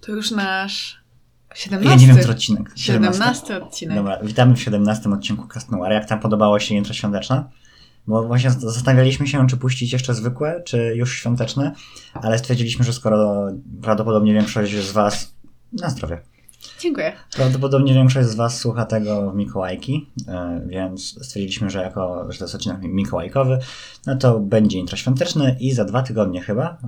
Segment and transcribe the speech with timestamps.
[0.00, 1.04] To już nasz
[1.54, 1.90] 17.
[1.90, 2.72] Ja nie wiem, który odcinek.
[2.76, 3.96] 17 odcinek.
[3.96, 5.92] Dobra, witamy w 17 odcinku Castnoir.
[5.92, 7.44] Jak tam podobało się intro świąteczne?
[8.06, 11.72] Bo właśnie zastanawialiśmy się, czy puścić jeszcze zwykłe, czy już świąteczne,
[12.14, 13.46] ale stwierdziliśmy, że skoro
[13.82, 15.34] prawdopodobnie większość z Was...
[15.72, 16.20] Na zdrowie.
[16.84, 17.12] Dziękuję.
[17.36, 22.44] Prawdopodobnie większość z Was słucha tego w Mikołajki, e, więc stwierdziliśmy, że jako, że to
[22.44, 23.58] jest odcinek mikołajkowy,
[24.06, 26.78] no to będzie intro świąteczne i za dwa tygodnie chyba.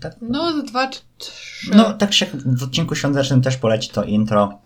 [0.00, 0.16] Tak?
[0.20, 1.70] No, za dwa, trzy.
[1.76, 4.58] No, tak się w odcinku świątecznym też poleci to intro.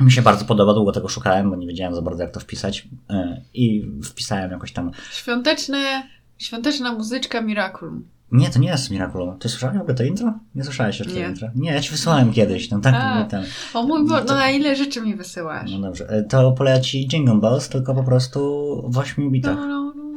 [0.00, 2.88] Mi się bardzo podoba, długo tego szukałem, bo nie wiedziałem za bardzo jak to wpisać
[3.10, 4.90] e, i wpisałem jakoś tam.
[5.12, 6.02] Świąteczne,
[6.38, 8.08] świąteczna muzyczka Miraculum.
[8.32, 9.38] Nie, to nie jest Miraculum.
[9.38, 10.32] Ty słyszałeś w ogóle to intro?
[10.54, 11.22] Nie słyszałeś jeszcze Nie.
[11.24, 11.48] to intro?
[11.54, 13.24] Nie, ja ci wysłałem kiedyś, no tak, A.
[13.24, 13.44] ten.
[13.74, 15.70] O mój Boże, No to- no na ile rzeczy mi wysyłasz?
[15.72, 16.08] No dobrze.
[16.08, 18.40] E, To poleci Jingle Bells, tylko po prostu
[18.88, 19.56] w 8 bitach.
[19.56, 20.14] No, no, no.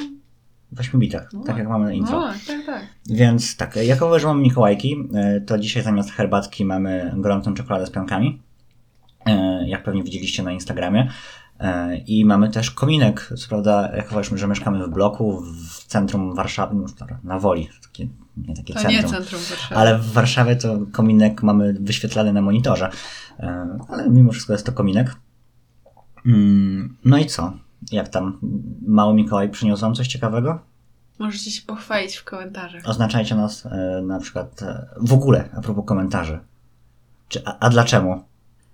[0.72, 1.44] W 8 bitach, No.
[1.44, 2.20] tak jak mamy intro.
[2.22, 2.82] No, tak, tak.
[3.10, 7.90] Więc tak, jako że mamy Mikołajki, e, to dzisiaj zamiast herbatki mamy gorącą czekoladę z
[7.92, 8.42] piankami,
[9.26, 11.10] e, jak pewnie widzieliście na Instagramie.
[11.60, 16.76] E, I mamy też kominek, co prawda, jako że mieszkamy w bloku w centrum Warszawy,
[16.76, 16.86] no,
[17.24, 19.04] na Woli, takie, nie takie To centrum.
[19.04, 19.76] nie centrum Warszawy.
[19.76, 22.90] Ale w Warszawie to kominek mamy wyświetlany na monitorze.
[23.40, 25.16] E, Ale mimo wszystko jest to kominek.
[26.26, 27.54] Mm, No i co?
[27.92, 28.40] Jak tam?
[28.88, 30.60] Mały Mikołaj przyniósł wam coś ciekawego?
[31.20, 32.82] Możecie się pochwalić w komentarzach.
[32.86, 34.62] Oznaczajcie nas e, na przykład
[34.98, 36.40] w ogóle a propos komentarzy.
[37.28, 38.24] Czy, a, a dlaczego?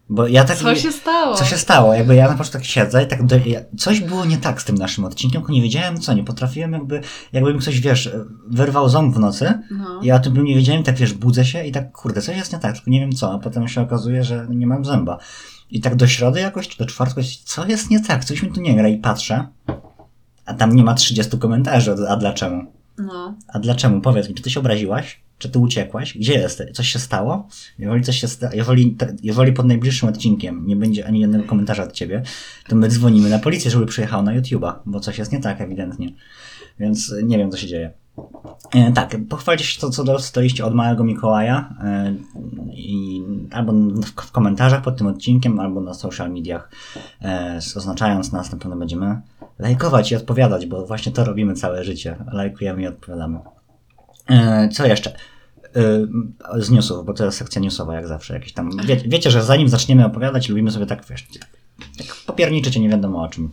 [0.10, 0.58] Bo ja tak.
[0.58, 1.36] Co się stało?
[1.36, 1.94] Co się stało?
[1.94, 4.66] Jakby ja na początku tak siedzę i tak do, ja, coś było nie tak z
[4.66, 7.02] tym naszym odcinkiem, tylko nie wiedziałem co, nie potrafiłem jakby,
[7.34, 8.12] jakby mi ktoś, wiesz,
[8.48, 10.00] wyrwał ząb w nocy, No.
[10.04, 12.54] ja o tym bym nie wiedziałem, tak wiesz, budzę się i tak, kurde, coś jest
[12.54, 15.18] nie tak, tylko nie wiem co, a potem się okazuje, że nie mam zęba.
[15.70, 18.62] I tak do środy jakoś, czy do czwartku, co jest nie tak, coś mi tu
[18.62, 19.48] nie gra i patrzę,
[20.46, 22.64] a tam nie ma 30 komentarzy, a dlaczego?
[22.98, 23.36] no.
[23.48, 24.02] A dlaczego?
[24.02, 25.22] Powiedz mi, czy ty się obraziłaś?
[25.40, 26.18] Czy ty uciekłaś?
[26.18, 26.72] Gdzie jesteś?
[26.72, 27.48] Coś się stało?
[27.80, 31.92] Jeżeli coś się sta- jeżeli, jeżeli pod najbliższym odcinkiem nie będzie ani jednego komentarza od
[31.92, 32.24] ciebie,
[32.68, 36.14] to my dzwonimy na policję, żeby przyjechał na YouTube'a, bo coś jest nie tak ewidentnie.
[36.80, 37.92] Więc nie wiem, co się dzieje.
[38.76, 42.14] E, tak, pochwalcie się to, co dostaliście od Małego Mikołaja e,
[42.74, 43.22] i
[43.52, 46.72] albo w, w komentarzach pod tym odcinkiem, albo na social mediach,
[47.22, 49.22] e, oznaczając nas, na pewno będziemy
[49.60, 52.16] lajkować i odpowiadać, bo właśnie to robimy całe życie.
[52.32, 53.40] Lajkujemy i odpowiadamy.
[54.30, 55.14] E, co jeszcze?
[55.76, 58.34] E, z newsów, bo to jest sekcja newsowa jak zawsze.
[58.34, 61.28] Jakieś tam, wie, wiecie, że zanim zaczniemy opowiadać, lubimy sobie tak, wiesz,
[61.98, 63.52] tak popierniczyć, nie wiadomo o czym.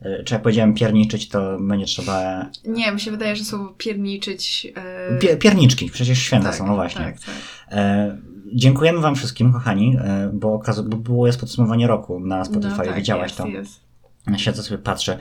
[0.00, 2.46] E, Czy jak powiedziałem pierniczyć, to będzie trzeba...
[2.64, 4.64] Nie, mi się wydaje, że słowo pierniczyć...
[4.64, 5.18] Yy...
[5.20, 7.04] Pie, pierniczki, przecież święta tak, są, no właśnie.
[7.04, 7.34] Tak, tak.
[7.70, 8.18] E,
[8.52, 9.98] dziękujemy wam wszystkim, kochani,
[10.32, 13.46] bo, bo było jest podsumowanie roku na Spotify, no, tak, widziałaś jest, to.
[13.46, 13.80] Jest.
[14.36, 15.18] Siedzę sobie, patrzę.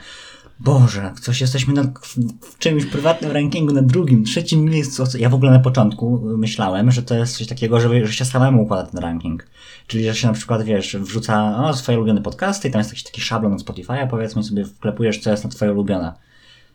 [0.64, 5.04] Boże, coś jesteśmy na, w, czymś prywatnym rankingu na drugim, trzecim miejscu.
[5.18, 8.64] Ja w ogóle na początku myślałem, że to jest coś takiego, że, że się samemu
[8.64, 9.48] układa ten ranking.
[9.88, 13.04] Czyli, że się na przykład, wiesz, wrzuca o, swoje ulubione podcasty i tam jest jakiś
[13.04, 16.14] taki szablon od Spotify'a, powiedzmy sobie wklepujesz, co jest na twoje ulubione.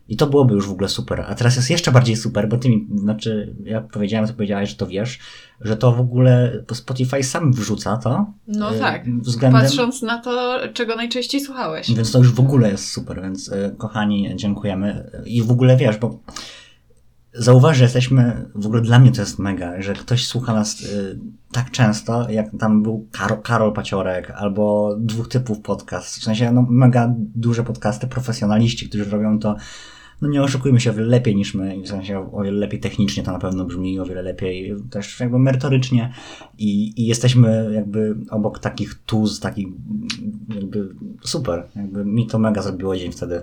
[0.08, 1.24] I to byłoby już w ogóle super.
[1.28, 4.76] A teraz jest jeszcze bardziej super, bo ty mi, znaczy, ja powiedziałem, to powiedziałeś, że
[4.76, 5.18] to wiesz,
[5.60, 8.32] że to w ogóle Spotify sam wrzuca to.
[8.46, 9.20] No e, tak.
[9.20, 9.62] Względem...
[9.62, 11.94] Patrząc na to, czego najczęściej słuchałeś.
[11.94, 15.10] Więc to już w ogóle jest super, więc y, kochani, dziękujemy.
[15.26, 16.20] I w ogóle wiesz, bo
[17.32, 21.18] zauważ, że jesteśmy, w ogóle dla mnie to jest mega, że ktoś słucha nas y,
[21.52, 26.16] tak często, jak tam był Karol, Karol Paciorek, albo dwóch typów podcast.
[26.16, 29.56] W sensie, no mega duże podcasty, profesjonaliści, którzy robią to
[30.20, 33.22] no nie oszukujmy się, o wiele lepiej niż my, w sensie o wiele lepiej technicznie
[33.22, 36.12] to na pewno brzmi, o wiele lepiej też jakby merytorycznie
[36.58, 39.68] i, i jesteśmy jakby obok takich tuz, takich
[40.54, 43.42] jakby super, jakby mi to mega zrobiło dzień wtedy.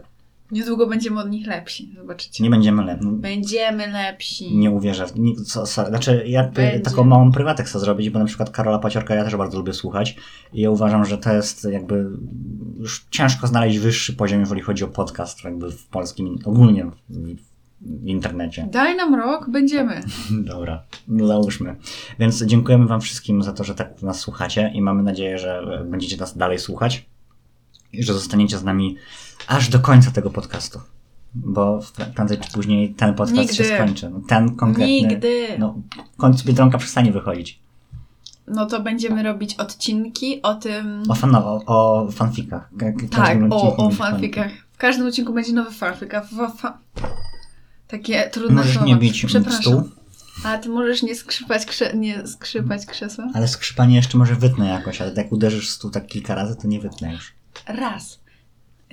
[0.51, 2.43] Niedługo będziemy od nich lepsi, zobaczycie.
[2.43, 3.07] Nie będziemy lepsi.
[3.11, 4.57] Będziemy lepsi.
[4.57, 5.07] Nie uwierzę.
[5.07, 6.79] w- Nie, co, co, znaczy, ja Będzie.
[6.79, 10.15] taką małą prywatek chcę zrobić, bo na przykład Karola Paciorka ja też bardzo lubię słuchać
[10.53, 12.05] i ja uważam, że to jest jakby
[12.79, 17.35] już ciężko znaleźć wyższy poziom, jeżeli chodzi o podcast jakby w polskim, ogólnie w,
[17.81, 18.67] w internecie.
[18.71, 20.01] Daj nam rok, będziemy.
[20.53, 21.75] Dobra, no załóżmy.
[22.19, 26.17] Więc dziękujemy Wam wszystkim za to, że tak nas słuchacie i mamy nadzieję, że będziecie
[26.17, 27.05] nas dalej słuchać
[27.93, 28.95] i że zostaniecie z nami
[29.47, 30.79] aż do końca tego podcastu.
[31.35, 31.79] Bo
[32.15, 33.53] prędzej czy później ten podcast Nigdy.
[33.55, 34.09] się skończy.
[34.09, 34.85] No, ten konkretny.
[34.87, 35.47] Nigdy.
[35.59, 35.75] No,
[36.13, 37.59] w końcu Biedronka przestanie wychodzić.
[38.47, 41.03] No to będziemy robić odcinki o tym.
[41.09, 42.69] O, fan, o, o fanfikach.
[42.79, 44.51] Ka- ka- tak, o, o fanfikach.
[44.73, 46.21] W każdym odcinku będzie nowy fanfik, a
[46.57, 46.77] fa...
[47.87, 48.87] Takie trudne Możesz słowa.
[48.87, 49.61] nie bić Przepraszam.
[49.61, 49.89] stół,
[50.45, 51.93] A ty możesz nie skrzypać, krze...
[51.93, 53.25] nie skrzypać krzesła?
[53.33, 56.67] ale skrzypanie jeszcze może wytnę jakoś, ale jak uderzysz w stół tak kilka razy, to
[56.67, 57.33] nie wytnę już.
[57.67, 58.19] Raz.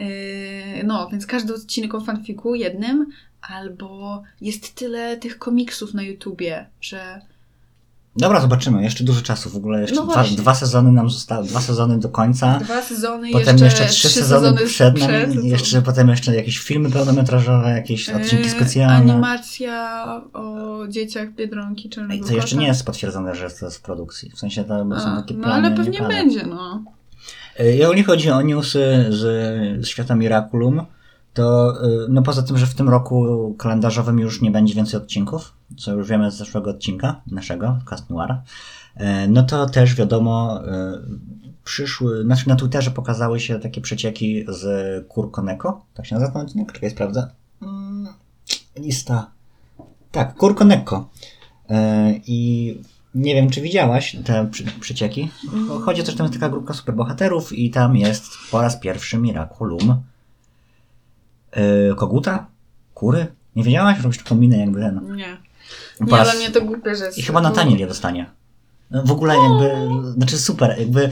[0.03, 3.07] Yy, no, więc każdy odcinek o fanfiku jednym,
[3.51, 7.21] albo jest tyle tych komiksów na YouTubie, że
[8.17, 8.83] Dobra, zobaczymy.
[8.83, 9.51] Jeszcze dużo czasu.
[9.51, 12.59] W ogóle jeszcze No dwa, dwa sezony nam zostały, dwa sezony do końca.
[12.59, 16.91] Dwa sezony, Potem jeszcze, jeszcze trzy sezony przed nami, przed, jeszcze potem jeszcze jakieś filmy
[16.91, 19.13] pełnometrażowe, jakieś odcinki Yy, specjalne.
[19.13, 22.61] Animacja o dzieciach Biedronki Czarnego To jeszcze Kota.
[22.61, 24.31] nie jest potwierdzone, że to jest w produkcji.
[24.31, 24.69] W sensie to
[25.01, 25.67] są A, takie no plany.
[25.67, 26.85] ale pewnie będzie, no.
[27.59, 29.21] E, Jeżeli chodzi o newsy z,
[29.85, 30.87] z świata Miraculum,
[31.35, 35.53] to y, no poza tym, że w tym roku kalendarzowym już nie będzie więcej odcinków,
[35.79, 38.35] co już wiemy z zeszłego odcinka naszego, Cast Noir,
[38.95, 40.61] e, no to też wiadomo,
[41.65, 44.65] przyszły, znaczy na Twitterze pokazały się takie przecieki z
[45.09, 46.73] Kurkoneko, tak się nazywa ten odcinek?
[46.73, 47.31] Czekaj, sprawdzę.
[47.63, 48.09] Mm,
[48.77, 49.31] Lista.
[50.11, 51.09] Tak, Kurkoneko.
[51.69, 52.79] E, I
[53.15, 55.31] nie wiem, czy widziałaś te przy, przecieki.
[55.85, 59.19] Chodzi o to, że tam jest taka grupka superbohaterów i tam jest po raz pierwszy
[59.19, 60.03] Miraculum.
[61.57, 62.47] Yy, koguta?
[62.95, 63.27] Kury?
[63.57, 64.01] Nie wiedziałaś?
[64.01, 65.17] Robisz taką minę jakby ten.
[65.17, 65.37] Nie.
[66.01, 67.19] Nie, raz- ale mnie to głupie, że jest...
[67.19, 68.31] I chyba Nataniel je dostanie.
[68.91, 69.71] No, W ogóle jakby,
[70.13, 71.11] znaczy super, jakby,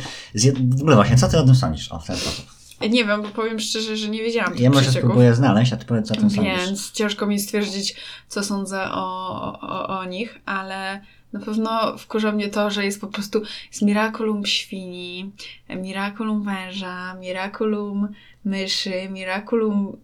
[0.76, 1.92] w ogóle właśnie, co ty o tym sądzisz?
[1.92, 2.46] O, w ten sposób.
[2.90, 5.84] Nie wiem, bo powiem szczerze, że nie wiedziałam tych Ja może spróbuję znaleźć, a ty
[5.84, 6.66] powiedz, co o tym sądzisz.
[6.66, 7.96] Więc ciężko mi stwierdzić,
[8.28, 11.00] co sądzę o, o, o nich, ale
[11.32, 15.32] na pewno wkurza mnie to, że jest po prostu jest Miraculum świni,
[15.68, 18.08] Miraculum węża, Miraculum
[18.44, 19.96] myszy, Miraculum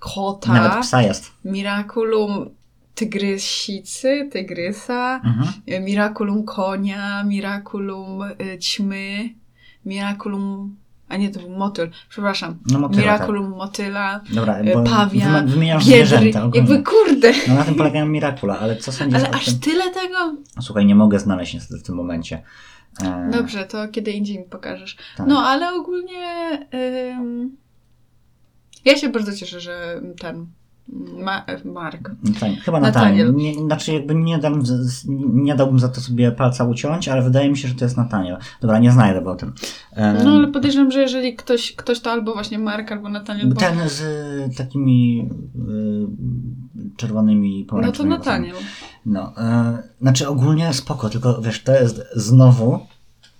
[0.00, 1.32] kota, Nawet psa jest.
[1.44, 2.50] Miraculum
[2.94, 5.84] tygrysicy, tygrysa, Mhm.
[5.84, 9.34] Miraculum konia, Miraculum y, ćmy,
[9.84, 10.76] Miraculum...
[11.10, 12.58] A nie, to był motyl, przepraszam.
[12.70, 14.34] No motyla, Miraculum motyla, tak.
[14.34, 16.44] Dobra, y, bo pawia, wymieniasz biedry, zwierzęta.
[16.44, 16.68] ogólnie.
[16.70, 17.32] jakby kurde.
[17.48, 19.58] No na tym polegają Miracula, ale co sądzisz Ale aż tym?
[19.60, 20.36] tyle tego?
[20.60, 22.42] Słuchaj, nie mogę znaleźć niestety w tym momencie.
[23.02, 24.96] E, Dobrze, to kiedy indziej mi pokażesz.
[25.16, 25.26] tak.
[25.26, 26.50] No, ale ogólnie
[27.18, 27.56] ym,
[28.84, 30.46] ja się bardzo cieszę, że ten
[31.18, 32.10] Ma, Mark.
[32.40, 33.26] Tak, chyba Nataniel.
[33.26, 33.34] Nataniel.
[33.34, 34.62] Nie, znaczy jakby nie, dam,
[35.32, 38.36] nie dałbym za to sobie palca uciąć, ale wydaje mi się, że to jest Nataniel.
[38.60, 39.52] Dobra, nie znajdę o tym.
[39.92, 43.54] E, No ale podejrzewam, że jeżeli ktoś, ktoś to albo właśnie Mark, albo Nataniel, bo...
[43.54, 45.28] Ten z y, takimi
[45.68, 48.04] y, czerwonymi No to.
[48.04, 48.56] Nataniel.
[49.06, 52.78] No, e, znaczy ogólnie spoko, tylko wiesz, to jest znowu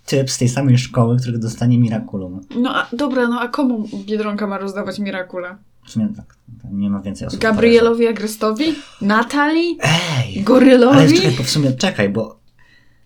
[0.06, 2.40] typ z tej samej szkoły, który dostanie Miraculum.
[2.56, 5.56] No a dobra, no a komu Biedronka ma rozdawać Mirakule?
[5.90, 7.40] W sumie tak, tam nie ma więcej osób.
[7.40, 8.74] Gabrielowi Agrestowi?
[9.00, 9.78] Natalii?
[9.82, 10.42] Ej!
[10.42, 10.98] Gorylowi?
[10.98, 12.40] Ale czekaj, bo w sumie czekaj, bo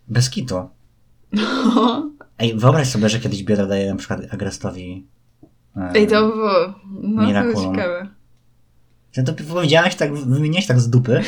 [0.09, 0.55] bez kitu.
[1.33, 2.11] No.
[2.39, 5.07] Ej, wyobraź sobie, że kiedyś Biedra daje na przykład Agrestowi
[5.77, 6.53] e, Ej, to było...
[7.03, 7.55] No to Miraculum.
[7.63, 8.09] było ciekawe.
[9.13, 11.23] Ty to powiedziałaś tak, wymieniałeś tak z dupy.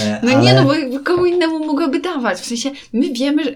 [0.00, 0.42] e, No ale...
[0.42, 2.38] nie, no bo komu innemu mogłaby dawać.
[2.40, 3.50] W sensie, my wiemy, że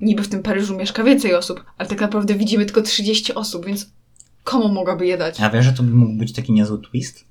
[0.00, 3.90] niby w tym Paryżu mieszka więcej osób, ale tak naprawdę widzimy tylko 30 osób, więc
[4.44, 5.40] komu mogłaby je dać?
[5.40, 7.24] A wiesz, że to by mógł być taki niezły twist?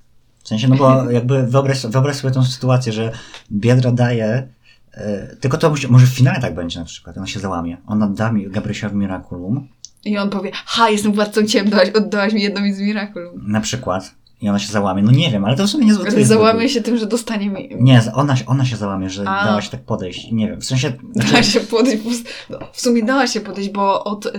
[0.43, 3.11] W sensie, no bo jakby wyobraź, wyobraź sobie tą sytuację, że
[3.51, 4.47] Biedra daje,
[4.93, 7.77] e, tylko to musi, może w finale tak będzie na przykład, ona się załamie.
[7.87, 9.67] Ona da mi Gabrysiowi Miraculum,
[10.05, 13.43] I on powie, ha, jestem władcą ciem, dałaś, oddałaś mi jedną z Miraculum.
[13.47, 15.03] na przykład, i ona się załamie.
[15.03, 16.29] No nie wiem, ale to w sumie niezły twist.
[16.29, 17.69] załamie się tym, że dostanie mi...
[17.79, 19.45] Nie, ona, się- ona się załamie, że A.
[19.45, 20.31] dała się tak podejść.
[20.31, 20.93] Nie wiem, w sensie...
[21.15, 24.31] Dała się podejść, po prostu- no, w sumie dała się podejść, bo od, y,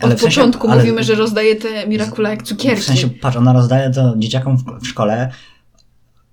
[0.00, 2.82] Ale od sensie- początku ale- mówimy, że rozdaje te Miracula jak cukierki.
[2.82, 5.32] w sensie, patrz, ona rozdaje to dzieciakom w, w szkole,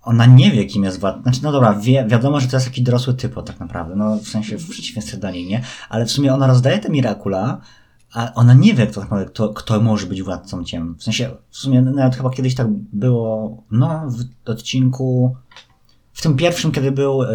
[0.01, 1.21] ona nie wie, kim jest władca.
[1.21, 4.27] Znaczy, no dobra, wie, wiadomo, że to jest taki dorosły typo tak naprawdę, no w
[4.27, 5.61] sensie w przeciwieństwie do niej, nie?
[5.89, 7.61] Ale w sumie ona rozdaje te Miracula,
[8.13, 10.95] a ona nie wie, kto, tak kto, kto może być władcą ciem.
[10.95, 14.03] W sensie, w sumie nawet chyba kiedyś tak było, no,
[14.45, 15.35] w odcinku,
[16.13, 17.27] w tym pierwszym, kiedy był y,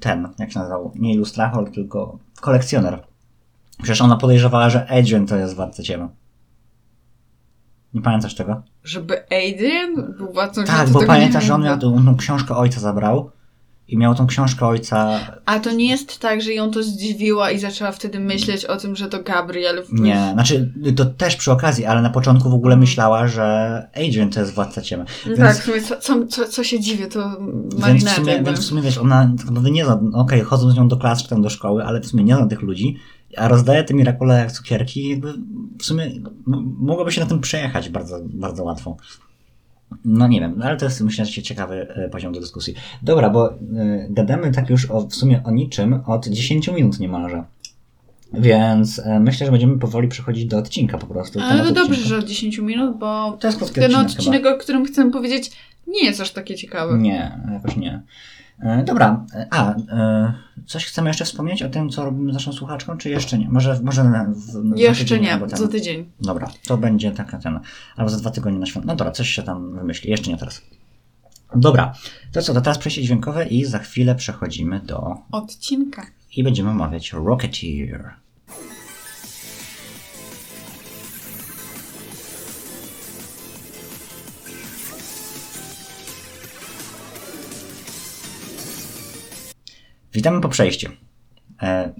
[0.00, 3.02] ten, jak się nazywał, nie Illustrator, tylko kolekcjoner.
[3.82, 6.08] Przecież ona podejrzewała, że Adrian to jest władca ciemno.
[7.94, 8.62] Nie pamiętasz tego?
[8.84, 13.30] Żeby Adrian był władcą Tak, bo pamiętasz, że on miał tą, tą książkę ojca zabrał
[13.88, 15.20] i miał tą książkę ojca.
[15.46, 18.96] A to nie jest tak, że ją to zdziwiła i zaczęła wtedy myśleć o tym,
[18.96, 19.84] że to Gabriel.
[19.84, 24.30] w- Nie, znaczy to też przy okazji, ale na początku w ogóle myślała, że Adrian
[24.30, 25.04] to jest władca ciemy.
[25.26, 27.30] No Więc, tak, w sumie co, co, co, się dziwię, to
[27.86, 30.70] więc, w sumie, więc w sumie wiesz, ona tak naprawdę nie zna, no okej, chodzą
[30.70, 32.96] z nią do klas czy tam do szkoły, ale w sumie nie zna tych ludzi,
[33.36, 35.32] a rozdaje te Miracule jak cukierki, jakby
[35.78, 36.10] w sumie
[36.46, 38.96] no, mogłoby się na tym przejechać bardzo, bardzo łatwo.
[40.04, 42.74] No nie wiem, ale to jest myślę, że ciekawy e, poziom do dyskusji.
[43.02, 43.56] Dobra, bo y,
[44.10, 47.44] gadamy tak już o, w sumie o niczym od 10 minut niemalże.
[48.32, 51.40] Więc e, myślę, że będziemy powoli przechodzić do odcinka po prostu.
[51.40, 54.84] Ale to dobrze, że od 10 minut, bo To jest ten odcinek odcinek, o którym
[54.84, 55.50] chcę powiedzieć,
[55.86, 56.98] nie jest aż takie ciekawe.
[56.98, 58.02] Nie, jakoś nie.
[58.64, 60.32] E, Dobra, e, a e,
[60.66, 63.48] coś chcemy jeszcze wspomnieć o tym, co robimy z naszą słuchaczką, czy jeszcze nie?
[63.48, 65.58] Może, może w, Jeszcze tydzień nie, albo ten.
[65.58, 66.10] za tydzień.
[66.20, 67.60] Dobra, to będzie taka ten,
[67.96, 68.86] albo za dwa tygodnie na świąt.
[68.86, 70.62] No dobra, coś się tam wymyśli, jeszcze nie teraz.
[71.56, 71.94] Dobra,
[72.32, 75.14] to co, to teraz przejście dźwiękowe i za chwilę przechodzimy do...
[75.32, 76.06] Odcinka.
[76.36, 78.14] i będziemy omawiać Rocketeer.
[90.14, 90.90] Witamy po przejściu.
[91.62, 91.94] E,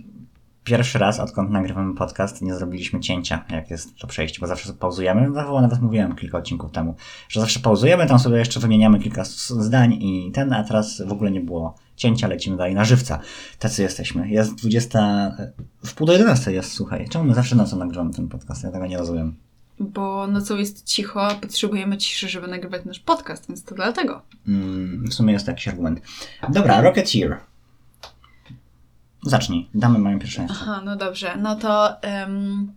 [0.65, 5.35] Pierwszy raz, odkąd nagrywamy podcast, nie zrobiliśmy cięcia, jak jest to przejście, bo zawsze pauzujemy.
[5.35, 6.95] Zawoła nawet mówiłem kilka odcinków temu,
[7.29, 11.31] że zawsze pauzujemy, tam sobie jeszcze wymieniamy kilka zdań i ten, a teraz w ogóle
[11.31, 13.19] nie było cięcia, lecimy dalej na żywca.
[13.59, 14.29] Tacy jesteśmy.
[14.29, 15.37] Jest 20,
[15.85, 17.09] w pół do 11 jest, słuchaj.
[17.09, 18.65] Czemu my zawsze nocą nagrywamy ten podcast?
[18.65, 19.35] Ja tego nie rozumiem.
[19.81, 24.23] Bo nocą jest cicho, a potrzebujemy ciszy, żeby nagrywać nasz podcast, więc to dlatego.
[24.49, 26.01] Mm, w sumie jest to jakiś argument.
[26.53, 27.37] Dobra, Rocketeer.
[29.25, 29.69] Zacznij.
[29.75, 30.59] Damy mają pierwszeństwo.
[30.63, 31.37] Aha, no dobrze.
[31.37, 32.73] No to em,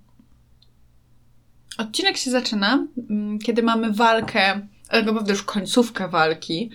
[1.78, 6.70] odcinek się zaczyna, mm, kiedy mamy walkę, ale naprawdę już końcówkę walki,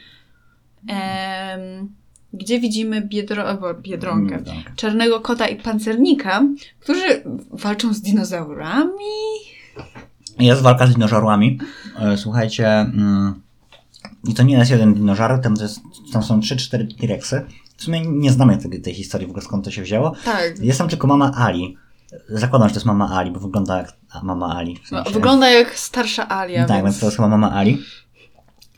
[0.88, 1.94] em,
[2.32, 4.42] gdzie widzimy biedro, biedronkę,
[4.76, 6.42] czarnego kota i pancernika,
[6.80, 9.04] którzy walczą z dinozaurami.
[10.38, 11.58] Jest walka z dinożarłami.
[11.98, 13.42] E, Słuchajcie, mm,
[14.28, 15.80] i to nie jest jeden dinożar, tam, jest,
[16.12, 17.46] tam są 3-4 T-Rexy.
[17.82, 20.12] W sumie nie znamy tej, tej historii, w ogóle skąd to się wzięło.
[20.24, 20.58] Tak.
[20.58, 21.76] Jest tam tylko mama Ali.
[22.28, 24.78] Zakładam, że to jest mama Ali, bo wygląda jak mama Ali.
[24.84, 25.10] W sensie.
[25.10, 27.00] wygląda jak starsza Alia, Tak, więc więc...
[27.00, 27.78] to jest chyba mama Ali.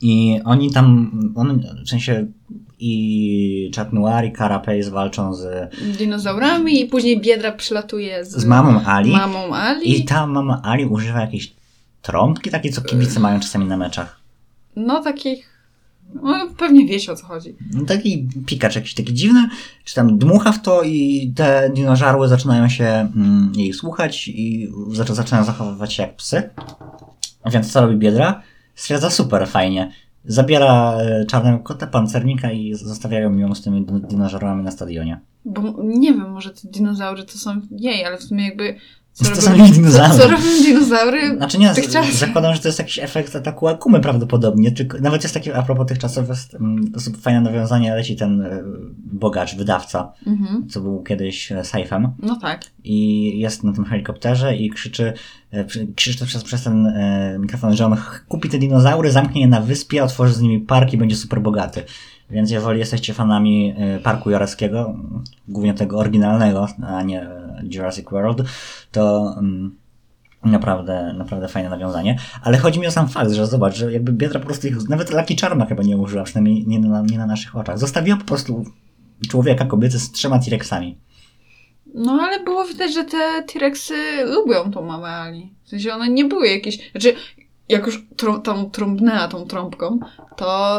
[0.00, 2.26] I oni tam, on, w sensie
[2.78, 8.80] i Chat Noir i Carapace walczą z, dinozaurami i później Biedra przylatuje z, z mamą
[8.86, 9.10] Ali.
[9.10, 10.00] mamą Ali.
[10.00, 11.54] I ta mama Ali używa jakiejś
[12.02, 14.20] trąbki, takie co kibice mają czasami na meczach.
[14.76, 15.53] No takich...
[16.22, 17.56] No, pewnie wiecie o co chodzi.
[17.74, 19.48] No, taki pikacz jakiś taki dziwny,
[19.84, 25.14] czy tam dmucha w to i te dinożarły zaczynają się mm, jej słuchać i zac-
[25.14, 26.50] zaczynają zachowywać się jak psy.
[27.52, 28.42] Więc co robi Biedra?
[28.74, 29.92] Stwierdza super, fajnie.
[30.24, 35.20] Zabiera e, czarnego kota, pancernika i zostawiają ją z tymi din- dinożarłami na stadionie.
[35.44, 38.76] Bo nie wiem, może te dinozaury to są jej, ale w sumie jakby...
[39.14, 40.18] Co To robią, dinozaury.
[40.18, 41.36] Co, robią dinozaury?
[41.36, 41.74] Znaczy nie,
[42.12, 45.86] zakładam, że to jest jakiś efekt ataku Akumy prawdopodobnie, tylko nawet jest taki, a propos
[45.86, 48.62] tych czasów, jest mm, dosyć fajne nawiązanie, leci ten e,
[48.96, 50.68] bogacz, wydawca, Mhm.
[50.68, 52.08] co był kiedyś e, Sejfem.
[52.18, 52.64] No tak.
[52.84, 55.12] i jest na tym helikopterze i krzyczy,
[55.50, 55.64] e,
[55.96, 56.92] krzyczy przez, przez ten
[57.38, 57.96] mikrofon, że on
[58.28, 61.82] kupi te dinozaury, zamknie je na wyspie, otworzy z nimi park i będzie super bogaty.
[62.34, 64.94] Więc jeżeli jesteście fanami e, Parku Jurackiego,
[65.48, 68.42] głównie tego oryginalnego, a nie e, Jurassic World,
[68.92, 69.76] to mm,
[70.44, 72.18] naprawdę, naprawdę fajne nawiązanie.
[72.42, 75.10] Ale chodzi mi o sam fakt, że zobacz, że jakby Biedra po prostu ich, nawet
[75.10, 77.78] Lucky Charma chyba nie użyła, przynajmniej nie na, nie na naszych oczach.
[77.78, 78.64] Zostawiła po prostu
[79.28, 80.98] człowieka, kobiety z trzema T-Rexami.
[81.94, 85.54] No ale było widać, że te T-Rexy lubią tą mamę Ali.
[85.64, 86.90] W sensie one nie były jakieś...
[86.90, 87.14] Znaczy,
[87.68, 89.98] jak już trą, tą trąbnęła tą trąbką,
[90.36, 90.78] to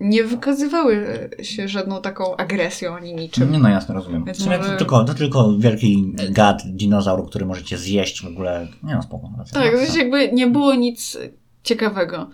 [0.00, 1.06] nie wykazywały
[1.42, 3.52] się żadną taką agresją ani niczym.
[3.52, 4.24] Nie, no jasne, rozumiem.
[4.24, 8.26] Więc W sumie może- to, tylko, to tylko wielki gad, dinozaur, który możecie zjeść w
[8.26, 8.68] ogóle.
[8.82, 9.30] Nie no, spoko.
[9.38, 10.00] racja, Tak, w racja.
[10.02, 11.18] jakby nie było nic
[11.62, 12.30] ciekawego.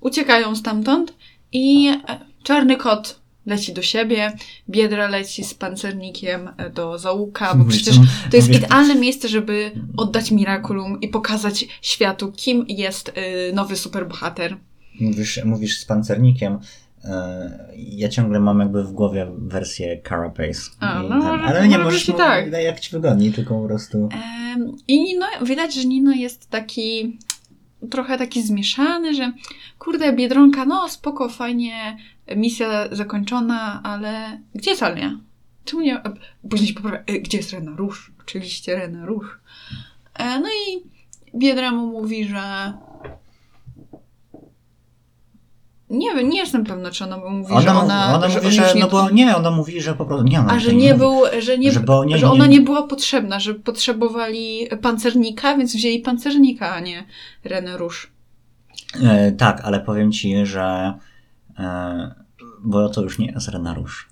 [0.00, 1.14] Uciekają stamtąd
[1.52, 1.90] i
[2.42, 4.32] czarny kot leci do siebie,
[4.70, 10.30] Biedra leci z pancernikiem do załuka, bo przecież co- to jest idealne miejsce, żeby oddać
[10.30, 14.56] Miraculum i pokazać światu, kim jest y, nowy superbohater.
[15.00, 16.58] Mówisz, mówisz z pancernikiem.
[17.04, 20.60] e, Ja ciągle mam jakby w głowie wersję Carapace.
[20.80, 22.52] A, no może- ale nie może możesz mu- tak.
[22.52, 24.08] jak ci wygodniej, tylko po prostu.
[24.88, 27.18] I Nino, widać, że Nino jest taki
[27.90, 29.32] trochę taki zmieszany, że
[29.78, 31.96] kurde, Biedronka, no spoko, fajnie,
[32.36, 35.18] misja zakończona, ale gdzie jest Alia?
[35.64, 35.98] Czemu nie...
[36.06, 36.12] a
[36.50, 38.12] Później się poprawia, e, gdzie jest Rena Róż?
[38.20, 39.38] Oczywiście Rena Róż.
[40.14, 40.82] E, no i
[41.38, 42.72] Biedra mu mówi, że
[45.90, 48.14] nie wiem, nie jestem pewna, czy ona mówi, że Ona, ona...
[48.14, 48.74] ona że mówi, że.
[48.74, 50.26] nie- No bo nie, ona mówi, że po prostu.
[50.26, 50.98] Nie, ona a to że nie mówi.
[50.98, 55.56] był, że nie, Że bo nie- że nie- ona nie była potrzebna, że potrzebowali pancernika,
[55.56, 57.04] więc wzięli pancernika, a nie
[57.44, 58.12] Renę Róż.
[59.02, 60.94] E, tak, ale powiem ci, że.
[61.58, 62.14] E,
[62.64, 64.08] bo to już nie jest Renarusz.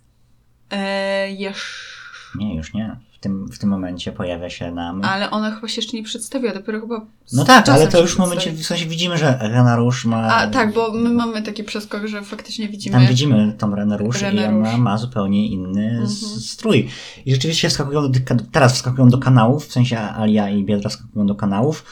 [0.71, 1.93] Eee, jesz...
[2.39, 2.97] Nie, już nie.
[3.23, 5.05] W tym, w tym momencie pojawia się nam.
[5.05, 7.07] Ale ona chyba się jeszcze nie przedstawiła, dopiero chyba.
[7.33, 10.35] No tak, ale to już w momencie, w sensie widzimy, że Renarusz ma...
[10.37, 12.97] A tak, bo my mamy taki przeskok, że faktycznie widzimy.
[12.97, 14.81] Tam widzimy tą Renarusz i Renę ona Róż.
[14.81, 16.09] ma zupełnie inny Mhm.
[16.41, 16.89] strój.
[17.27, 18.21] I rzeczywiście wskakują do,
[18.53, 21.85] teraz wskakują do kanałów, w sensie Alia i Biedra wskakują do kanałów,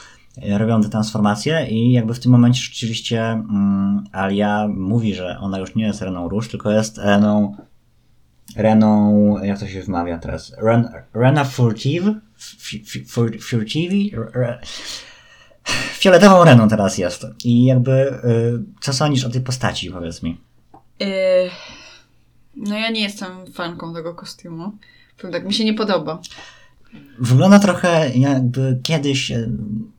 [0.43, 5.59] e, robią te transformacje i jakby w tym momencie rzeczywiście mm, Alia mówi, że ona
[5.59, 7.57] już nie jest Reną Róż, tylko jest Reną
[8.57, 10.53] Reną, jak to się wymawia teraz?
[10.59, 12.15] Ren, Rena Furtive?
[13.41, 14.13] Furtivi?
[15.93, 17.27] Fioletową Reną teraz jest.
[17.45, 20.41] I jakby, y, co sądzisz o tej postaci, powiedz mi?
[21.01, 21.51] Eee,
[22.57, 24.73] no ja nie jestem fanką tego kostiumu.
[25.33, 26.21] Tak, mi się nie podoba.
[27.19, 29.49] Wygląda trochę jakby kiedyś, e,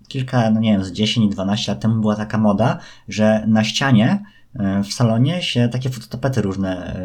[0.08, 4.24] kilka, no nie wiem, z 10-12 lat temu była taka moda, że na ścianie
[4.84, 6.96] w salonie się takie fototapety różne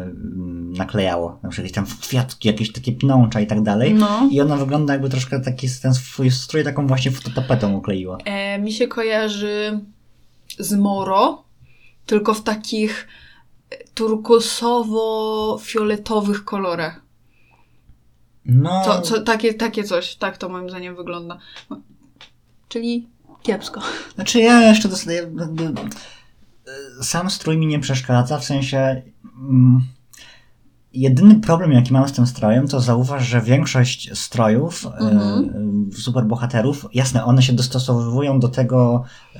[0.77, 1.39] naklejało.
[1.43, 3.93] Na przykład jakieś tam kwiatki, jakieś takie pnącza i tak dalej.
[3.93, 4.29] No.
[4.31, 8.17] I ona wygląda jakby troszkę taki, ten swój strój taką właśnie fototapetą ukleiła.
[8.25, 9.79] E, mi się kojarzy
[10.59, 11.43] z Moro,
[12.05, 13.07] tylko w takich
[13.95, 17.01] turkusowo-fioletowych kolorach.
[18.45, 21.37] No, Co, co, takie, takie coś, tak to moim zdaniem wygląda.
[22.69, 23.07] Czyli
[23.43, 23.81] kiepsko.
[24.15, 25.33] Znaczy ja jeszcze dostaję, e,
[27.03, 29.01] sam strój mi nie przeszkadza, w sensie
[29.49, 29.81] mm,
[30.93, 35.49] jedyny problem jaki mam z tym strojem, to zauważ, że większość strojów Mhm.
[35.91, 39.03] e, superbohaterów, jasne, one się dostosowują do tego,
[39.35, 39.39] e,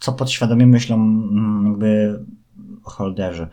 [0.00, 2.20] co podświadomie myślą mm, jakby
[2.82, 3.48] holderzy.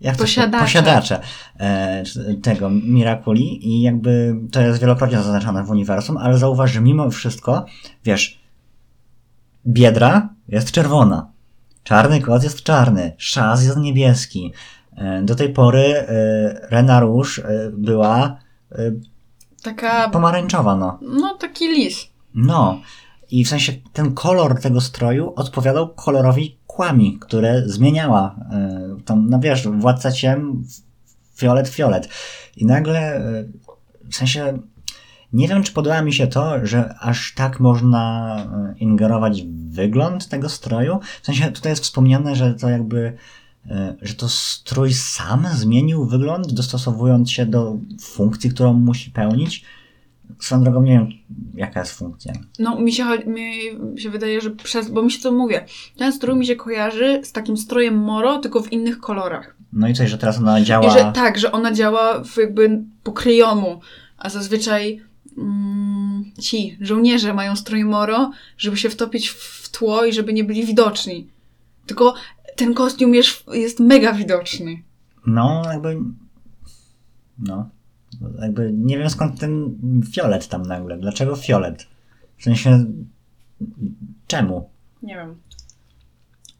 [0.00, 0.64] Jak Posiadacze.
[0.64, 1.20] posiadacze
[1.60, 2.04] e,
[2.42, 7.66] tego Miraculi i jakby to jest wielokrotnie zaznaczone w uniwersum, ale zauważ, że mimo wszystko,
[8.04, 8.40] wiesz,
[9.66, 11.30] Biedra jest czerwona.
[11.84, 13.12] Czarny kot jest czarny.
[13.18, 14.52] Szaz jest niebieski.
[14.96, 16.06] E, Do tej pory e,
[16.70, 18.38] Rena Rouge e, była
[19.62, 20.98] Taka, pomarańczowa, no.
[21.02, 22.06] no taki lis.
[22.34, 22.80] No.
[23.30, 28.36] I w sensie ten kolor tego stroju odpowiadał kolorowi kłami, które zmieniała.
[29.04, 30.64] Tam, no wiesz, władca ciem,
[31.36, 32.08] fiolet, fiolet.
[32.56, 33.22] I nagle,
[34.10, 34.58] w sensie,
[35.32, 38.36] nie wiem, czy podoba mi się to, że aż tak można
[38.76, 41.00] ingerować w wygląd tego stroju.
[41.22, 43.16] W sensie, tutaj jest wspomniane, że to jakby,
[44.02, 49.64] że to strój sam zmienił wygląd, dostosowując się do funkcji, którą musi pełnić.
[50.40, 51.08] Swoją drogą nie wiem,
[51.54, 52.32] jaka jest funkcja.
[52.58, 55.64] No, mi się, mi się wydaje, że przez, bo mi się to mówię,
[55.96, 59.56] ten strój mi się kojarzy z takim strojem Moro, tylko w innych kolorach.
[59.72, 60.86] No i coś, że teraz ona działa.
[60.86, 63.80] I że tak, że ona działa w jakby po kryjomu,
[64.18, 65.00] a zazwyczaj
[65.38, 70.66] mm, ci żołnierze mają strój Moro, żeby się wtopić w tło i żeby nie byli
[70.66, 71.28] widoczni.
[71.86, 72.14] Tylko
[72.56, 74.82] ten kostium jest, jest mega widoczny.
[75.26, 75.96] No, jakby.
[77.38, 77.68] No.
[78.42, 79.74] Jakby nie wiem skąd ten
[80.12, 80.98] fiolet tam nagle.
[80.98, 81.86] Dlaczego fiolet?
[82.38, 82.84] W sensie.
[84.26, 84.70] Czemu?
[85.02, 85.34] Nie wiem.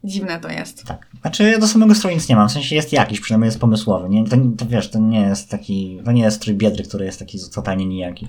[0.03, 0.83] Dziwne to jest.
[0.83, 1.07] Tak.
[1.21, 2.49] Znaczy ja do samego stroju nic nie mam.
[2.49, 4.09] W sensie jest jakiś, przynajmniej jest pomysłowy.
[4.09, 4.25] Nie?
[4.25, 5.99] To, to wiesz, to nie jest taki.
[6.05, 8.27] To nie jest strój biedry, który jest taki totalnie nijaki.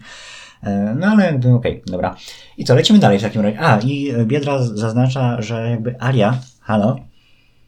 [0.62, 2.16] E, No ale jakby okej, dobra.
[2.56, 3.60] I to lecimy dalej w takim razie.
[3.60, 6.96] A, i Biedra zaznacza, że jakby Aria, halo,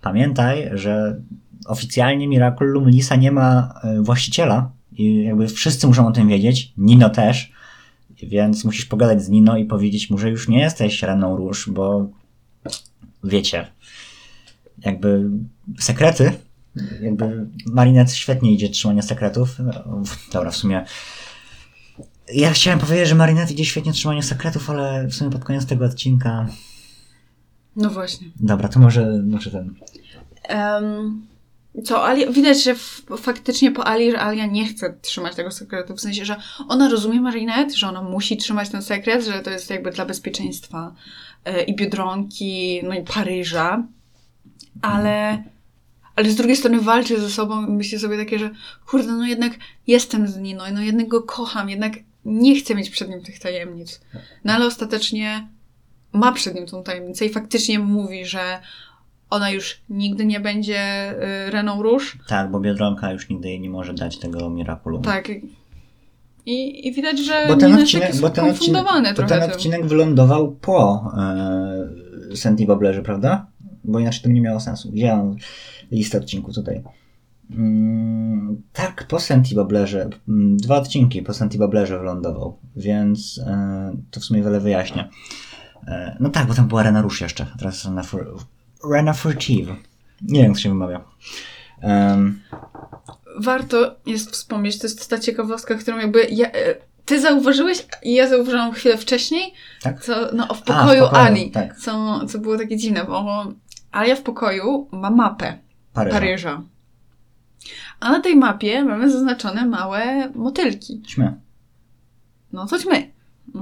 [0.01, 1.21] pamiętaj, że
[1.67, 7.11] oficjalnie Miraculum Lisa nie ma e, właściciela i jakby wszyscy muszą o tym wiedzieć, Nino
[7.11, 7.53] też,
[8.23, 12.09] więc musisz pogadać z Nino i powiedzieć mu, że już nie jesteś Reną Róż, bo
[13.25, 13.67] wiecie,
[14.85, 15.31] jakby
[15.79, 16.33] sekrety,
[17.01, 19.59] jakby Marinet świetnie idzie trzymanie sekretów.
[20.33, 20.85] Dobra, w sumie
[22.35, 25.67] ja chciałem powiedzieć, że Marinet idzie świetnie w trzymaniu sekretów, ale w sumie pod koniec
[25.67, 26.47] tego odcinka
[27.79, 28.27] No właśnie.
[28.41, 29.75] Dobra, to może, może ten.
[30.49, 31.27] Em,
[31.85, 35.97] co, Ali, widać, że f- faktycznie po Ali, że Alia nie chce trzymać tego sekretu.
[35.97, 36.37] W sensie, że
[36.69, 40.95] ona rozumie Marinette, że ona musi trzymać ten sekret, że to jest jakby dla bezpieczeństwa
[41.45, 43.83] e, i Biedronki, no i Paryża.
[44.83, 45.43] Ale,
[46.17, 48.51] ale z drugiej strony walczy ze sobą i myśli sobie takie, że
[48.87, 49.53] kurde, no jednak
[49.87, 51.93] jestem z Nino, no jednak go kocham, jednak
[52.25, 54.01] nie chcę mieć przed nim tych tajemnic.
[54.45, 55.49] No ale ostatecznie
[56.13, 58.41] ma przed nim tą tajemnicę i faktycznie mówi, że
[59.31, 61.11] ona już nigdy nie będzie
[61.47, 62.19] y, Reną Róż.
[62.29, 65.03] Tak, bo Biedronka już nigdy jej nie może dać tego Miraculum.
[65.03, 65.29] Tak.
[66.47, 68.85] I, I widać, że Bo ten, odcinek, bo, ten odcinek,
[69.17, 69.51] bo ten tym.
[69.51, 71.11] odcinek wylądował po
[72.33, 73.47] e, Sandy Bablerze, prawda?
[73.85, 74.93] Bo inaczej to nie miało sensu.
[74.93, 75.37] Gdzie mam
[75.91, 76.83] listę odcinku tutaj?
[77.51, 80.09] Mm, tak, po Sandy Bablerze.
[80.29, 85.09] Mm, Dwa odcinki po Sandy Bablerze wylądował, więc e, to w sumie wiele wyjaśnia.
[85.87, 87.47] E, no tak, bo tam była Rena Rush jeszcze.
[87.59, 88.37] Teraz Rena, Fur,
[88.91, 89.77] Rena Furtive.
[90.23, 91.05] Nie wiem, jak to się wymawia.
[91.81, 92.41] Em,
[93.41, 98.29] Warto jest wspomnieć, to jest ta ciekawostka, którą jakby ja, e, ty zauważyłeś i ja
[98.29, 100.05] zauważyłam chwilę wcześniej, tak?
[100.05, 101.77] co no, w A, w pokoju pokoju, Ali, tak.
[101.77, 103.47] co, co było takie dziwne, bo
[103.93, 105.59] Alia w pokoju ma mapę
[105.93, 106.15] Paryża.
[106.15, 106.63] Paryża.
[108.01, 111.03] A na tej mapie mamy zaznaczone małe motylki.
[111.03, 111.41] Ćmy.
[112.53, 113.11] No to my.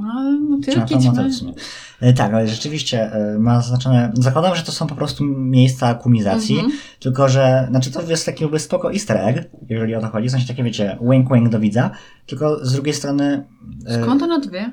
[0.03, 1.11] No, motylki, Przepraszam, ćmy.
[1.11, 1.53] motyl w sumie.
[2.01, 4.13] E, Tak, ale rzeczywiście e, ma zaznaczone.
[4.15, 6.73] Zakładam, że to są po prostu miejsca akumizacji, Mhm.
[7.01, 7.67] tylko że.
[7.71, 10.29] Znaczy to jest taki jakby spoko easter egg, jeżeli o to chodzi.
[10.29, 11.91] W sensie takie wiecie, wink wink do widza,
[12.27, 13.45] tylko z drugiej strony.
[13.87, 14.71] e, Skąd ona to wie?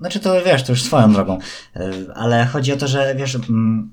[0.00, 1.38] Znaczy to wiesz, to już swoją drogą.
[2.14, 3.34] Ale chodzi o to, że wiesz.
[3.34, 3.90] mm,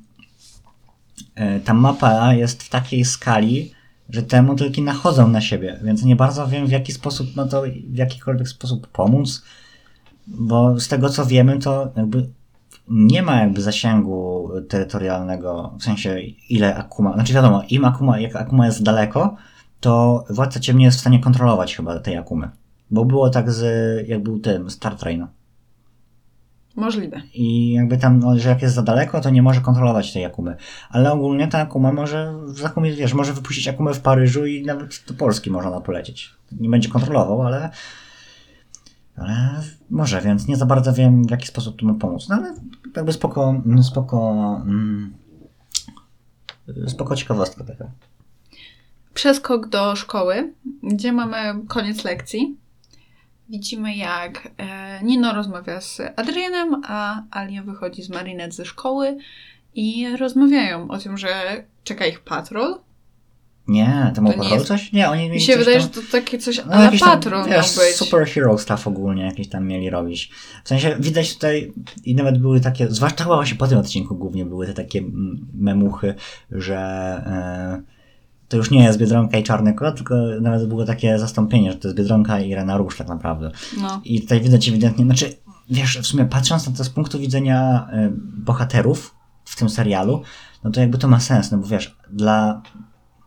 [1.65, 3.71] Ta mapa jest w takiej skali,
[4.09, 7.63] że te motylki nachodzą na siebie, więc nie bardzo wiem w jaki sposób, no to
[7.89, 9.43] w jakikolwiek sposób pomóc,
[10.27, 12.29] bo z tego co wiemy, to jakby
[12.87, 18.65] nie ma jakby zasięgu terytorialnego, w sensie ile Akuma, znaczy wiadomo, im Akuma, jak Akuma
[18.65, 19.35] jest daleko,
[19.79, 22.49] to Władca Ciemny jest w stanie kontrolować chyba tej Akumy.
[22.91, 25.27] Bo było tak z, jak był tym, Star Train.
[26.75, 27.21] Możliwe.
[27.33, 30.55] I jakby tam, no, że jak jest za daleko, to nie może kontrolować tej Akumy.
[30.89, 35.03] Ale ogólnie ta Akuma może, w Akumie, wiesz, może wypuścić Akumę w Paryżu i nawet
[35.07, 36.31] do Polski może ona polecieć.
[36.51, 37.69] Nie będzie kontrolował, ale
[39.17, 42.29] ale może, więc nie za bardzo wiem, w jaki sposób tu mu pomóc.
[42.29, 42.55] No ale
[42.95, 45.13] jakby spoko, spoko, mm,
[46.87, 47.91] spoko ciekawostka taka.
[49.13, 52.57] Przeskok do szkoły, gdzie mamy koniec lekcji.
[53.49, 59.17] Widzimy, jak e, Nino rozmawia z Adrianem, a Alia wychodzi z Marinette ze szkoły
[59.75, 62.79] i rozmawiają o tym, że czeka ich patrol.
[63.67, 64.91] Nie, to miał nie jest- coś?
[64.91, 66.83] Nie, oni Mi mieli się coś wydaje, tam, że to takie coś no, a la
[66.83, 67.95] jakiś tam, patrol miał wiesz, być.
[67.95, 70.31] superhero stuff ogólnie jakieś tam mieli robić.
[70.63, 71.73] W sensie widać tutaj
[72.03, 75.01] i nawet były takie, zwłaszcza chyba właśnie po tym odcinku głównie były te takie
[75.53, 76.15] memuchy,
[76.51, 76.77] że
[77.25, 77.95] e,
[78.47, 81.87] to już nie jest Biedronka i Czarny Kot, tylko nawet było takie zastąpienie, że to
[81.87, 83.51] jest Biedronka i Rena Róż tak naprawdę.
[83.81, 84.01] No.
[84.03, 85.33] I tutaj widać ewidentnie, znaczy,
[85.69, 90.21] wiesz, w sumie patrząc na to z punktu widzenia y, bohaterów w tym serialu,
[90.63, 92.61] no to jakby to ma sens, no bo wiesz, dla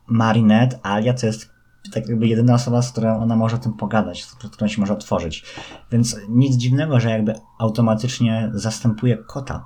[0.09, 1.51] Marinette Alia to jest
[1.93, 4.93] tak jakby jedyna osoba, z którą ona może o tym pogadać, z którą się może
[4.93, 5.45] otworzyć.
[5.93, 9.65] Więc nic dziwnego, że jakby automatycznie zastępuje kota.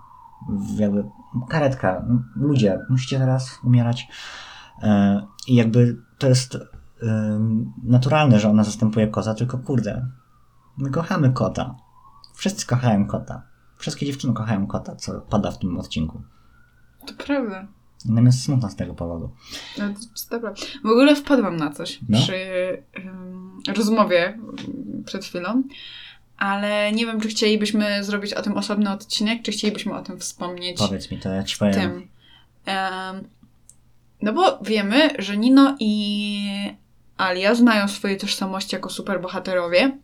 [0.76, 1.04] Jakby
[1.48, 2.04] karetka,
[2.36, 4.08] ludzie, musicie teraz umierać.
[4.82, 6.58] E, I jakby to jest
[7.02, 10.06] ym, naturalne, że ona zastępuje kota, tylko kurde,
[10.76, 11.74] My kochamy kota.
[12.34, 13.42] Wszyscy kochają kota.
[13.76, 16.22] Wszystkie dziewczyny kochają kota, co pada w tym odcinku.
[17.06, 17.66] To prawda.
[18.04, 19.30] Nam jest smutno z tego powodu.
[19.78, 19.84] No,
[20.30, 20.54] dobra.
[20.84, 22.18] W ogóle wpadłam na coś No.
[22.18, 22.34] przy
[22.98, 24.38] ym, rozmowie
[25.06, 25.62] przed chwilą,
[26.36, 30.78] ale nie wiem, czy chcielibyśmy zrobić o tym osobny odcinek, czy chcielibyśmy o tym wspomnieć
[30.78, 31.74] Powiedz mi to, ja ci powiem.
[31.74, 32.08] tym.
[32.66, 33.28] Em,
[34.22, 36.42] no bo wiemy, że Nino i
[37.16, 39.98] Alia znają swoje tożsamości jako superbohaterowie.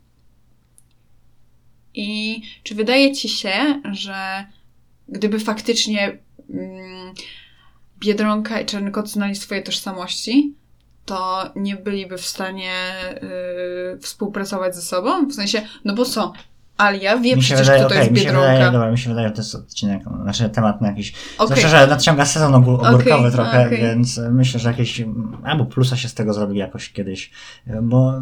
[1.95, 4.47] I czy wydaje ci się, że
[5.09, 6.19] gdyby faktycznie
[6.51, 7.15] mm,
[8.01, 10.55] Biedronka i Czarny Kot znali swoje tożsamości,
[11.05, 12.73] to nie byliby w stanie
[13.95, 15.27] y, współpracować ze sobą?
[15.27, 16.33] W sensie, no bo co?
[16.77, 18.53] Alia wie Mi się przecież, wydaje, kto to jest mi się Biedronka.
[18.53, 21.47] wydaje, dobra, mi się wydaje, że to jest odcinek, znaczy temat na jakiś, Okej.
[21.47, 23.79] zwłaszcza, że nadciąga sezon ogór, ogórkowy Okej, trochę, okej.
[23.81, 25.03] więc myślę, że jakieś,
[25.45, 27.31] albo plusa się z tego zrobi jakoś kiedyś,
[27.83, 28.15] bo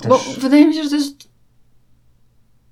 [0.00, 0.08] też...
[0.08, 1.27] Bo wydaje mi się, że to jest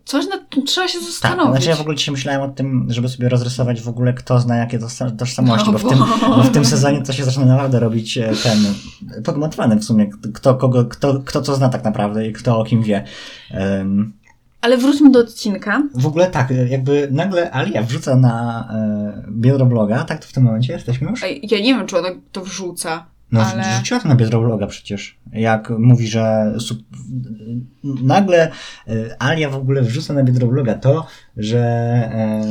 [0.06, 1.50] coś, nad czym trzeba się Tak, zastanowić.
[1.52, 4.56] znaczy ja w ogóle dzisiaj myślałem o tym, żeby sobie rozrysować w ogóle kto zna
[4.56, 7.80] jakie tożsa- tożsamości, No bo, w tym, bo- w tym sezonie to się zaczyna naprawdę
[7.80, 8.58] robić e, ten
[9.24, 12.82] pogmatwany w sumie, kto, kogo, kto, kto co zna tak naprawdę i kto o kim
[12.82, 13.04] wie.
[13.50, 14.12] Em,
[14.60, 15.82] Ale wróćmy do odcinka.
[15.94, 20.42] w ogóle tak, e, jakby nagle Alia wrzuca na e, biodrobloga, tak to w tym
[20.44, 21.22] momencie jesteśmy już?
[21.42, 23.62] Ja nie wiem, czy ona to wrzuca, No ale...
[23.62, 26.82] wrzuciła to na biodrobloga przecież, jak mówi, że su-
[27.84, 28.50] nagle
[28.88, 32.42] e, Alia w ogóle wrzuca na biodrobloga to, że e,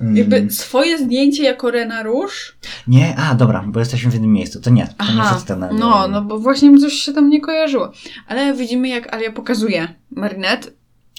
[0.00, 2.56] mm, Jakby swoje zdjęcie jako Rena Róż.
[2.86, 4.60] Nie, a dobra, bo jesteśmy w jednym miejscu.
[4.60, 7.40] To nie, to nie Aha, wrzucę na no, no bo właśnie coś się tam nie
[7.40, 7.92] kojarzyło.
[8.28, 10.70] Ale widzimy, jak Alia pokazuje Marinette.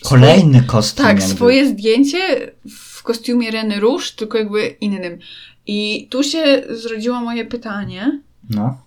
[0.04, 1.08] Kolejny kostium.
[1.08, 1.36] Tak, jakby.
[1.36, 5.18] swoje zdjęcie w kostiumie Reny Róż, tylko jakby innym.
[5.68, 8.78] I tu się zrodziło moje pytanie, No.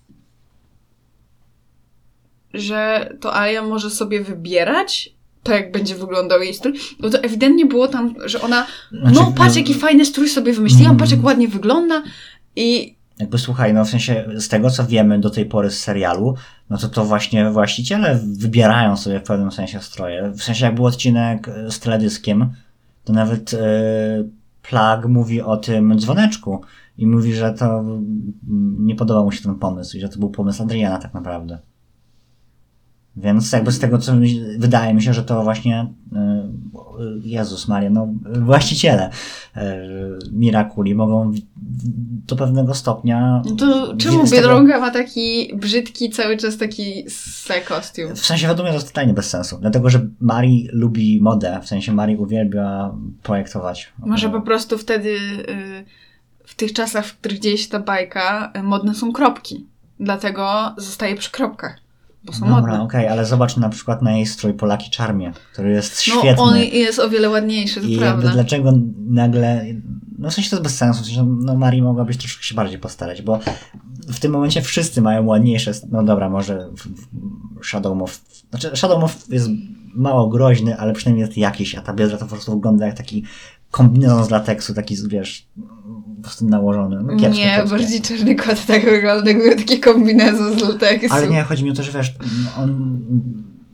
[2.55, 6.75] że to Alia może sobie wybierać to, jak będzie wyglądał jej strój.
[7.01, 10.87] Bo to ewidentnie było tam, że ona Znaczy, no patrz jaki fajny strój sobie wymyśliłam,
[10.87, 10.97] Mm.
[10.99, 12.03] patrz jak ładnie wygląda
[12.57, 16.35] i Jakby słuchaj, no w sensie z tego co wiemy do tej pory z serialu,
[16.71, 20.31] no to to właśnie właściciele wybierają sobie w pewnym sensie stroje.
[20.31, 22.53] W sensie jak był odcinek z teledyskiem,
[23.05, 23.59] to nawet e,
[24.63, 26.65] Plag mówi o tym dzwoneczku
[26.99, 27.85] i mówi, że to
[28.79, 31.59] nie podobał mu się ten pomysł i że to był pomysł Adriana tak naprawdę.
[33.17, 34.13] Więc jakby z tego, co
[34.59, 36.49] wydaje mi się, że to właśnie e,
[37.23, 38.09] Jezus Maria, no
[38.41, 39.11] właściciele
[39.57, 39.79] e,
[40.33, 41.33] Mirakuli mogą
[42.27, 43.43] do pewnego stopnia...
[43.45, 48.15] no to czemu z tego- Biedronka ma taki brzydki, cały czas taki se kostium?
[48.15, 51.93] W sensie według mnie to totalnie bez sensu, dlatego że Mari lubi modę, w sensie
[51.93, 53.93] Mari uwielbia projektować.
[53.99, 55.85] Może po prostu wtedy y,
[56.53, 59.67] w tych czasach, w których dzieje się ta bajka, y, modne są kropki.
[60.01, 61.79] Dlatego zostaje przy kropkach,
[62.25, 62.83] bo są Dobra, modne.
[62.83, 66.43] okej, ale zobacz na przykład na jej strój Polaki Czarmie, który jest No świetny.
[66.43, 68.31] on jest o wiele ładniejszy, to I prawda.
[68.33, 68.73] dlaczego
[69.09, 69.65] nagle,
[70.19, 72.55] no w sensie to jest bez sensu, w sensie, no Mari mogła być troszkę się
[72.55, 73.41] bardziej postarać, bo
[74.09, 76.69] w tym momencie wszyscy mają ładniejsze, no dobra, może
[77.63, 78.15] Shadow Moth,
[78.51, 79.49] znaczy Shadow jest
[79.95, 83.25] mało groźny, ale przynajmniej jest jakiś, a ta biedra to po prostu wygląda jak taki
[83.71, 85.47] kombinezon z lateksu, taki, wiesz,
[86.23, 86.97] po prostu nałożony.
[87.03, 87.79] No, kiepskie, nie, kiepskie.
[87.79, 91.15] bardziej czarny kot tak wygląda, jakby taki kombinezon z lateksu.
[91.15, 92.15] Ale nie, chodzi mi o to, że wiesz,
[92.59, 93.01] on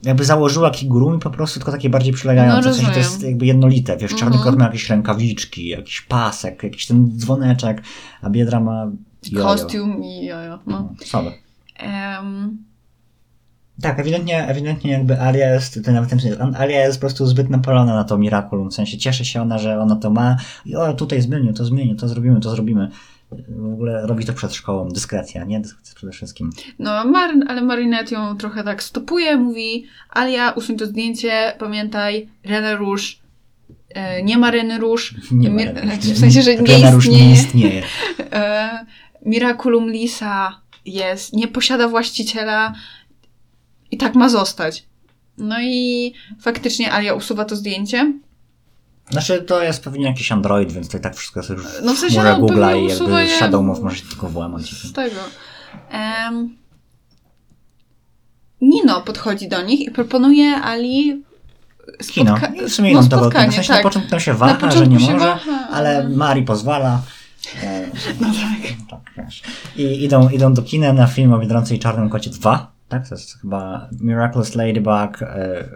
[0.03, 3.45] jakby założyła kigurumi po prostu, tylko takie bardziej przylegające, No, w sensie to jest jakby
[3.45, 4.43] jednolite, wiesz, czarny Mhm.
[4.43, 7.81] kot ma jakieś rękawiczki, jakiś pasek, jakiś ten dzwoneczek,
[8.21, 8.91] a biedra ma
[9.31, 9.45] jojo.
[9.45, 10.59] Kostium i jojo.
[10.67, 10.79] No.
[10.79, 11.31] No, słabe.
[13.81, 17.95] Tak, ewidentnie, ewidentnie jakby Alia jest, nawet ten, on- Alia jest po prostu zbyt napalona
[17.95, 21.21] na to Miraculum, w sensie cieszy się ona, że ona to ma i o, tutaj
[21.21, 22.89] zmienię, to zmienię, to zrobimy, to zrobimy.
[23.49, 25.59] W ogóle robi to przed szkołą, dyskrecja, nie?
[25.59, 26.49] Dyskrecja przede wszystkim.
[26.79, 32.77] No, Mar- ale Marinette ją trochę tak stopuje, mówi Alia, usuń to zdjęcie, pamiętaj, René
[32.77, 33.03] Rouge,
[33.89, 35.61] e, nie ma René Rouge, Nie ma
[36.15, 37.33] w sensie, że nie Renarusz nie istnieje.
[37.79, 37.83] istnieje.
[38.33, 38.85] e,
[39.25, 42.73] Miraculum Lisa jest, nie posiada właściciela
[43.91, 44.85] i tak ma zostać.
[45.37, 48.13] No i faktycznie Alia usuwa to zdjęcie.
[49.09, 51.97] Znaczy, to jest pewnie jakiś Android, więc to i tak wszystko jest już No w
[51.97, 54.71] sensie, chmurę no, Google'a i jakby Shadow Moth może tylko włamać.
[54.71, 55.15] Z tego.
[55.91, 56.57] Em,
[58.61, 61.23] Nino podchodzi do nich i proponuje Ali
[62.11, 62.35] Kino.
[62.67, 63.51] w sumie no, tego spotkanie, kina.
[63.51, 63.77] W sensie tak.
[63.77, 67.01] na początku tam się waha, że nie może, waha, ale Mari pozwala.
[67.63, 67.87] E,
[68.19, 68.71] No tak.
[68.89, 69.41] tak, wiesz.
[69.75, 72.71] I idą, idą do kina na film o Biedronce i Czarnym Kocie 2.
[72.89, 73.09] Tak?
[73.09, 75.69] To jest chyba Miraculous Ladybug e,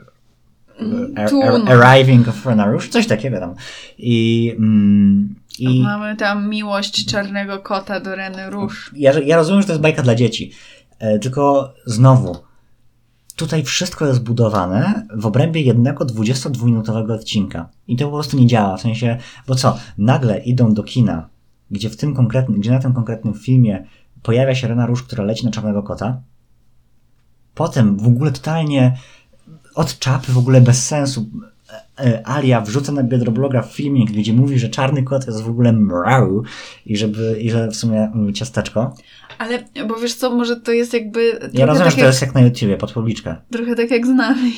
[1.16, 1.72] ar, ar, no.
[1.72, 3.56] Arriving of Renarusz, coś takiego tam.
[3.98, 8.92] I, mm, i Mamy tam miłość czarnego kota do Reny Róż.
[8.96, 10.52] ja, ja rozumiem, że to jest bajka dla dzieci.
[11.00, 12.38] E, tylko znowu,
[13.36, 17.70] tutaj wszystko jest budowane w obrębie jednego 22-minutowego odcinka.
[17.88, 18.78] I to po prostu nie działa.
[18.78, 21.30] W sensie, bo co, nagle idą do kina,
[21.72, 23.88] gdzie w tym konkretnym, gdzie na tym konkretnym filmie
[24.24, 26.22] pojawia się Rena Róż, która leci na czarnego kota.
[27.56, 28.98] Potem w ogóle totalnie
[29.76, 31.30] od czapy, w ogóle bez sensu.
[32.00, 35.74] e, e, Alia wrzuca na Biedrobloga filmik, gdzie mówi, że czarny kot jest w ogóle
[35.74, 36.44] mrau
[36.86, 38.96] i, żeby, i że w sumie mm, ciasteczko.
[39.38, 41.50] Ale, bo wiesz co, może to jest jakby...
[41.54, 43.36] Ja rozumiem, tak że to jak, jest jak na YouTubie, pod publiczkę.
[43.52, 44.54] Trochę tak jak z nami.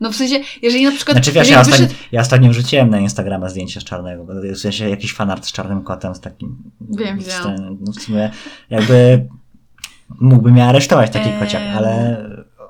[0.00, 1.16] No w sensie, jeżeli na przykład...
[1.16, 4.88] Znaczy wiesz, ja ostatnio, wyszedł- ja ostatnio wrzuciłem na Instagrama zdjęcie z czarnego, w sensie
[4.88, 6.56] jakiś fanart z czarnym kotem, z takim...
[6.80, 7.78] Wiem, widziałam.
[7.80, 8.30] No w sumie
[8.70, 9.26] jakby
[10.20, 11.38] mógłby mnie aresztować taki Eee.
[11.38, 12.22] kociak, ale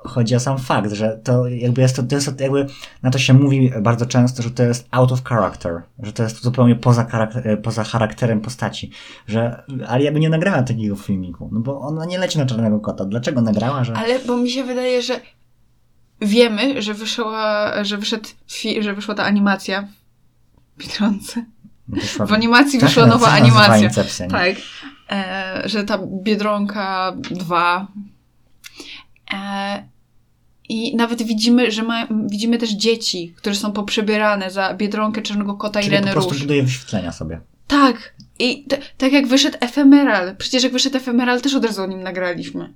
[0.07, 2.65] chodzi o sam fakt, że to jakby jest to, to jest jakby,
[3.03, 6.43] na to się mówi bardzo często, że to jest out of character, że to jest
[6.43, 8.91] zupełnie poza, charakter, poza charakterem postaci,
[9.27, 13.05] że Alia by nie nagrała takiego filmiku, no bo ona nie leci na czarnego kota,
[13.05, 13.93] dlaczego nagrała, że...
[13.93, 15.19] Ale bo mi się wydaje, że
[16.21, 18.29] wiemy, że wyszła, że wyszedł,
[18.79, 19.87] że wyszła ta animacja
[20.77, 21.45] w Biedronce.
[21.87, 23.77] Wyszła, W animacji Tak, wyszła no, nowa animacja.
[23.77, 24.27] Incepcja?
[24.27, 24.55] Tak.
[25.11, 27.87] E, że ta Biedronka 2.
[29.33, 29.83] E,
[30.69, 35.79] I nawet widzimy, że ma, widzimy też dzieci, które są poprzebierane za Biedronkę, Czarnego Kota
[35.79, 36.43] i Czyli po Renę prostu Róż.
[36.47, 37.41] wyświetlenia sobie.
[37.67, 38.13] Tak.
[38.39, 40.35] I t- tak jak wyszedł Ephemeral.
[40.37, 42.73] Przecież jak wyszedł Ephemeral, też od razu o nim nagraliśmy.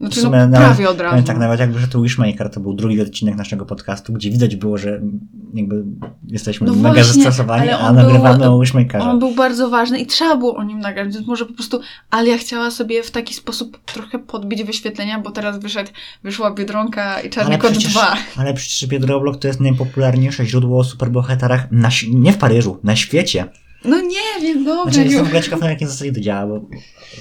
[0.00, 1.26] Znaczy, W no, prawie od razu.
[1.26, 5.00] Tak, nawet jak wyszedł Wishmaker, to był drugi odcinek naszego podcastu, gdzie widać było, że
[5.54, 5.84] jakby
[6.28, 9.04] jesteśmy No mega właśnie, zestresowani, ale a nagrywamy był- o Wishmakerze.
[9.04, 11.80] On był bardzo ważny i trzeba było o nim nagrać, więc może po prostu
[12.10, 15.90] Alia chciała sobie w taki sposób trochę podbić wyświetlenia, bo teraz wyszedł,
[16.24, 18.16] wyszła Biedronka i Czarny Ale Kot przecież, 2.
[18.36, 23.44] ale przecież Biedroblog to jest najpopularniejsze źródło o superbohaterach na, nie w Paryżu, na świecie.
[23.84, 24.92] No nie wiem, dobra.
[24.92, 26.60] Znaczy, jestem w ogóle ciekaw, na jakiej zasadzie to działa, bo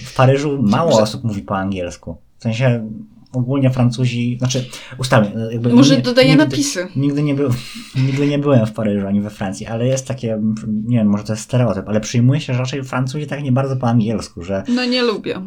[0.05, 2.24] w Paryżu mało osób mówi po angielsku.
[2.39, 2.89] W sensie
[3.33, 4.65] ogólnie Francuzi, znaczy
[4.97, 6.87] ustalmy, jakby Może nie- dodaję nigdy- napisy.
[6.95, 7.49] Nigdy nie, był,
[8.07, 10.41] nigdy nie byłem w Paryżu ani we Francji, ale jest takie,
[10.85, 13.75] nie wiem, może to jest stereotyp, ale przyjmuje się, że raczej Francuzi tak nie bardzo
[13.77, 15.41] po angielsku, że No nie lubię.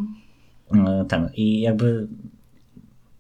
[0.75, 2.09] e, ten i jakby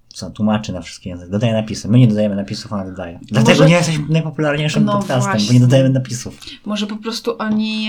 [0.08, 1.88] co, tłumaczy na wszystkie języki, dodaje napisy.
[1.88, 3.20] My nie dodajemy napisów, ona dodaje.
[3.22, 5.54] Dlatego Może- nie jesteśmy najpopularniejszym No podcastem, bo właśnie.
[5.54, 6.40] nie dodajemy napisów.
[6.66, 7.88] Może po prostu oni,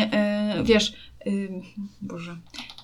[0.59, 0.93] y, wiesz,
[1.27, 1.49] y,
[2.01, 2.37] Boże,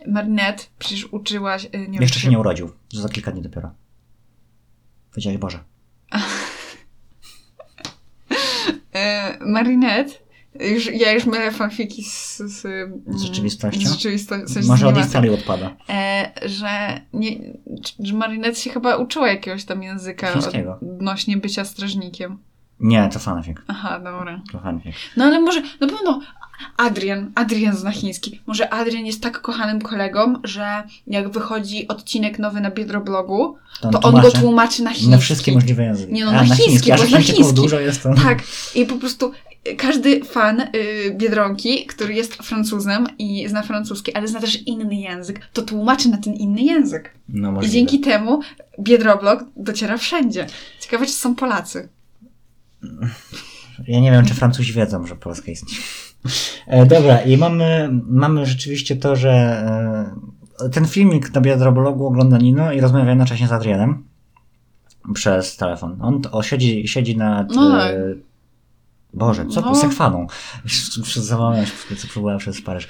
[0.07, 3.71] Marinette przecież uczyłaś, y, nie Jeszcze się nie urodził, za kilka dni dopiero.
[5.11, 5.59] Powiedziałeś Boże.
[8.95, 10.13] E, Marinette,
[10.59, 12.61] już, ja już mylę fanfiki z, z,
[13.07, 13.89] Z rzeczywistością?
[13.89, 14.59] Z rzeczywistością.
[14.67, 15.03] Może od animacją.
[15.03, 15.75] instali odpada.
[15.89, 17.37] E, że, nie,
[17.99, 20.33] że Marinette się chyba uczyła jakiegoś tam języka
[20.81, 22.37] odnośnie bycia strażnikiem.
[22.79, 23.57] Nie, to fanfic.
[23.67, 24.41] Aha, dobra.
[24.51, 24.95] To fanfic.
[25.17, 26.21] No ale może, na pewno
[26.77, 28.41] Adrian, Adrian zna chiński.
[28.45, 33.99] Może Adrian jest tak kochanym kolegą, że jak wychodzi odcinek nowy na Biedroblogu, To, to
[34.01, 35.09] on go tłumaczy na chiński.
[35.11, 36.13] Na wszystkie możliwe języki.
[36.13, 37.53] Nie no, A, na chiński, A bo Chińczyków chiński.
[37.55, 38.13] dużo jest to...
[38.15, 38.39] Tak,
[38.75, 39.31] i po prostu
[39.77, 40.67] każdy fan y,
[41.17, 46.17] Biedronki, który jest Francuzem i zna francuski, ale zna też inny język, to tłumaczy na
[46.17, 47.13] ten inny język.
[47.29, 47.73] No I możliwe.
[47.73, 48.39] dzięki temu
[48.79, 50.47] Biedroblog dociera wszędzie.
[50.79, 51.89] Ciekawe, czy są Polacy.
[53.87, 55.79] Ja nie wiem, czy Francuzi wiedzą, że Polska istnieje.
[56.67, 59.31] E, dobra, i mamy, mamy rzeczywiście to, że
[60.59, 64.03] e, ten filmik na biodrobologu ogląda Nino i rozmawia jednocześnie z Adrianem
[65.13, 65.97] przez telefon.
[66.01, 67.51] On o, siedzi, siedzi nad...
[67.55, 67.91] No tak.
[67.91, 68.15] E,
[69.13, 69.61] Boże, co?
[69.61, 69.75] No.
[69.75, 70.27] Sekwaną.
[71.15, 72.87] Zawałałem się, co próbowałem przez Paryż.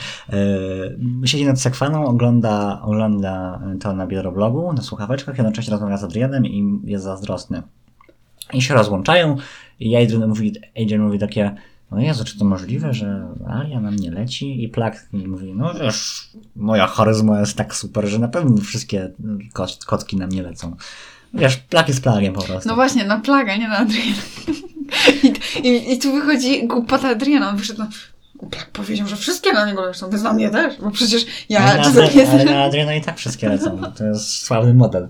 [1.26, 6.80] Siedzi nad sekwaną, ogląda, ogląda to na biodroblogu, na słuchaweczkach, jednocześnie rozmawia z Adrianem i
[6.84, 7.62] jest zazdrosny.
[8.54, 9.38] I się rozłączają
[9.80, 11.56] i Adrian mówi, Adrian mówi takie,
[11.96, 14.64] no Jezu, czy to możliwe, że Alia na mnie leci?
[14.64, 19.12] I Plak mówi, no wiesz, moja charyzma jest tak super, że na pewno wszystkie
[19.54, 20.76] kot, kotki na mnie lecą.
[21.34, 22.70] Wiesz, Plak jest plagiem po prostu.
[22.70, 24.22] No właśnie, na Plaga, nie na Adriana.
[25.24, 27.50] I, i, I tu wychodzi głupota Adriana.
[27.50, 27.88] On wyszedł, no,
[28.50, 31.78] Plag powiedział, że wszystkie na niego lecą, więc na mnie też, bo przecież ja ale,
[31.78, 33.82] na Adriana, ale na Adriana i tak wszystkie lecą.
[33.98, 35.08] To jest sławny model.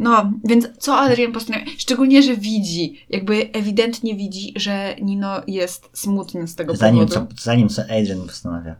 [0.00, 1.64] No, więc co Adrian postanawia?
[1.78, 7.34] Szczególnie, że widzi, jakby ewidentnie widzi, że Nino jest smutny z tego Zanim powodu.
[7.36, 8.76] co, zanim co Adrian postanawia.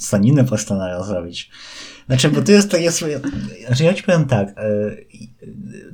[0.00, 1.50] Co Nino postanawia zrobić.
[2.06, 3.20] Znaczy, bo to jest takie swoje...
[3.66, 4.48] Znaczy, ja ci powiem tak.
[4.48, 4.52] e,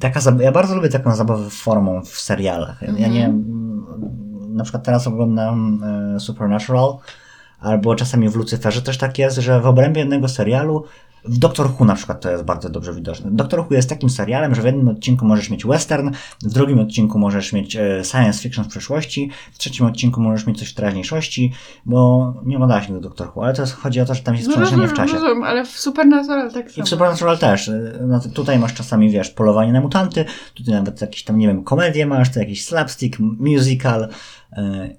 [0.01, 2.83] Taka, ja bardzo lubię taką zabawę formą w serialach.
[2.83, 3.13] Ja Mhm.
[3.13, 3.35] nie...
[4.49, 5.85] Na przykład teraz oglądam
[6.17, 6.97] e, Supernatural,
[7.61, 10.85] albo czasami w Lucyferze też tak jest, że w obrębie jednego serialu
[11.25, 13.31] w Doctor Who na przykład to jest bardzo dobrze widoczne.
[13.33, 16.11] Doctor Who jest takim serialem, że w jednym odcinku możesz mieć western,
[16.43, 20.59] w drugim odcinku możesz mieć e, science fiction w przeszłości, w trzecim odcinku możesz mieć
[20.59, 21.53] coś w teraźniejszości,
[21.87, 24.47] bo nie oglądałaś do Doctor Who, ale to jest, chodzi o to, że tam jest
[24.49, 25.13] No przenoszenie w czasie.
[25.15, 26.87] rozumiem, ale w Supernatural tak I samo.
[26.87, 27.69] w Supernatural też.
[27.69, 31.65] Y, No, tutaj masz czasami, wiesz, polowanie na mutanty, tutaj nawet jakieś tam, nie wiem,
[31.65, 34.07] komedię masz, to jakiś slapstick, musical y,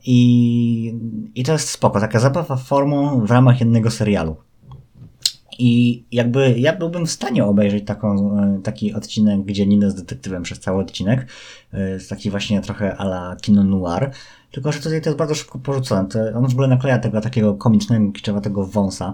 [0.05, 0.93] i,
[1.35, 1.99] i to jest spoko.
[1.99, 4.35] Taka zabawa formą w ramach jednego serialu.
[5.59, 10.43] I jakby ja byłbym w stanie obejrzeć taką, y, taki odcinek, gdzie Nino jest detektywem
[10.43, 11.27] przez cały odcinek.
[11.73, 11.77] y,
[12.09, 14.11] Taki właśnie trochę ala kino noir.
[14.51, 16.09] Tylko, że tutaj to jest bardzo szybko porzucone.
[16.09, 19.13] To on w ogóle nakleja tego takiego komicznego, kiczowatego wąsa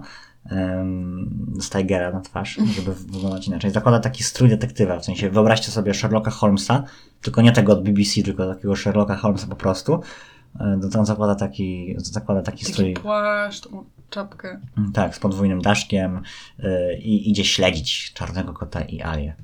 [1.60, 3.72] z Tigera na twarz, żeby wyglądać inaczej.
[3.72, 6.84] Zakłada taki strój detektywa, w sensie wyobraźcie sobie Sherlocka Holmesa,
[7.22, 10.00] tylko nie tego od BBC, tylko takiego Sherlocka Holmesa po prostu.
[10.60, 13.68] E, To on zakłada taki, zakłada taki Taki strój, płaszcz,
[14.12, 14.60] czapkę.
[14.94, 16.22] tak, z podwójnym daszkiem
[16.60, 19.36] e, i idzie śledzić czarnego kota i Alię.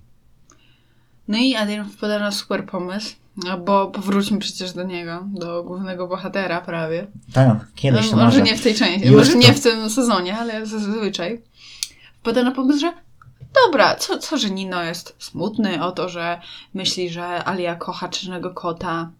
[1.27, 3.15] No i Adrian wpada na super pomysł,
[3.65, 7.07] bo powróćmy przecież do niego, do głównego bohatera prawie.
[7.33, 8.41] Tak, kiedyś no, może może.
[8.41, 9.37] nie w tej części, może to.
[9.37, 11.41] nie w tym sezonie, ale zazwyczaj.
[12.21, 12.93] Wpada na pomysł, że
[13.65, 16.41] dobra, co, co, że Nino jest smutny o to, że
[16.73, 19.11] myśli, że Alia kocha czarnego kota.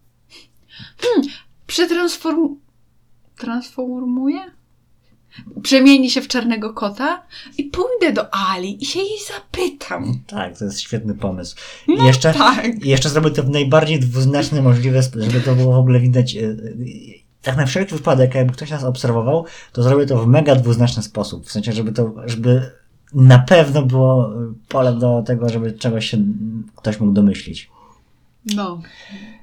[0.98, 1.30] Hmm,
[1.66, 2.56] przetransform...
[3.36, 4.57] Transformuje?
[5.62, 7.22] Przemieni się w czarnego kota
[7.58, 10.20] i pójdę do Ali i się jej zapytam.
[10.26, 11.56] Tak, to jest świetny pomysł.
[11.88, 12.84] I No jeszcze, tak.
[12.84, 16.36] jeszcze zrobię to w najbardziej dwuznaczny możliwy sposób, żeby to było w ogóle widać.
[16.36, 16.54] e, e,
[17.42, 21.46] Tak na wszelki wypadek, jakby ktoś nas obserwował, to zrobię to w mega dwuznaczny sposób.
[21.46, 22.70] W sensie, żeby to, żeby
[23.14, 24.30] na pewno było
[24.68, 26.18] pole do tego, żeby czegoś się
[26.76, 27.70] ktoś mógł domyślić.
[28.54, 28.80] No.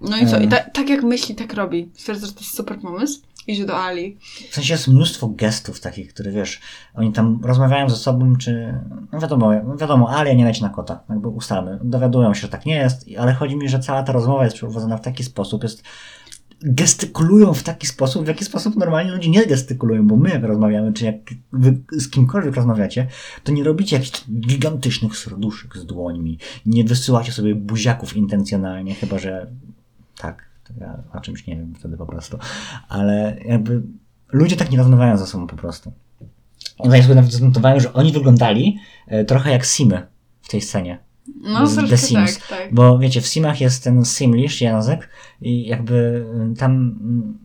[0.01, 0.39] No i co?
[0.39, 1.89] I ta, tak jak myśli, tak robi.
[1.93, 3.21] Stwierdza, że to jest super pomysł.
[3.47, 4.17] Idzie do Ali.
[4.51, 6.61] W sensie jest mnóstwo gestów takich, które wiesz,
[6.93, 8.79] oni tam rozmawiają ze sobą, czy.
[9.11, 11.03] No wiadomo, wiadomo, ale nie leci na kota.
[11.09, 11.79] Jakby ustalmy.
[11.83, 14.97] Dowiadują się, że tak nie jest, ale chodzi mi, że cała ta rozmowa jest przeprowadzona
[14.97, 15.83] w taki sposób, jest.
[16.61, 20.93] Gestykulują w taki sposób, w jaki sposób normalnie ludzie nie gestykulują, bo my jak rozmawiamy,
[20.93, 21.15] czy jak
[21.53, 23.07] wy z kimkolwiek rozmawiacie,
[23.43, 29.47] to nie robicie jakichś gigantycznych serduszek z dłońmi, nie wysyłacie sobie buziaków intencjonalnie, chyba że
[30.17, 30.44] tak,
[30.79, 32.37] ja o czymś nie wiem wtedy po prostu,
[32.89, 33.81] ale jakby
[34.31, 35.91] ludzie tak nie rozmawiają ze sobą po prostu.
[36.83, 40.07] Ja sobie nawet zanotowałem, że oni wyglądali e, trochę jak Simy
[40.41, 41.05] w tej scenie.
[41.41, 42.39] No, The Sims.
[42.39, 42.73] tak, tak.
[42.73, 45.09] Bo wiecie, w Simach jest ten Simlish język
[45.41, 47.37] i jakby y, tam mm,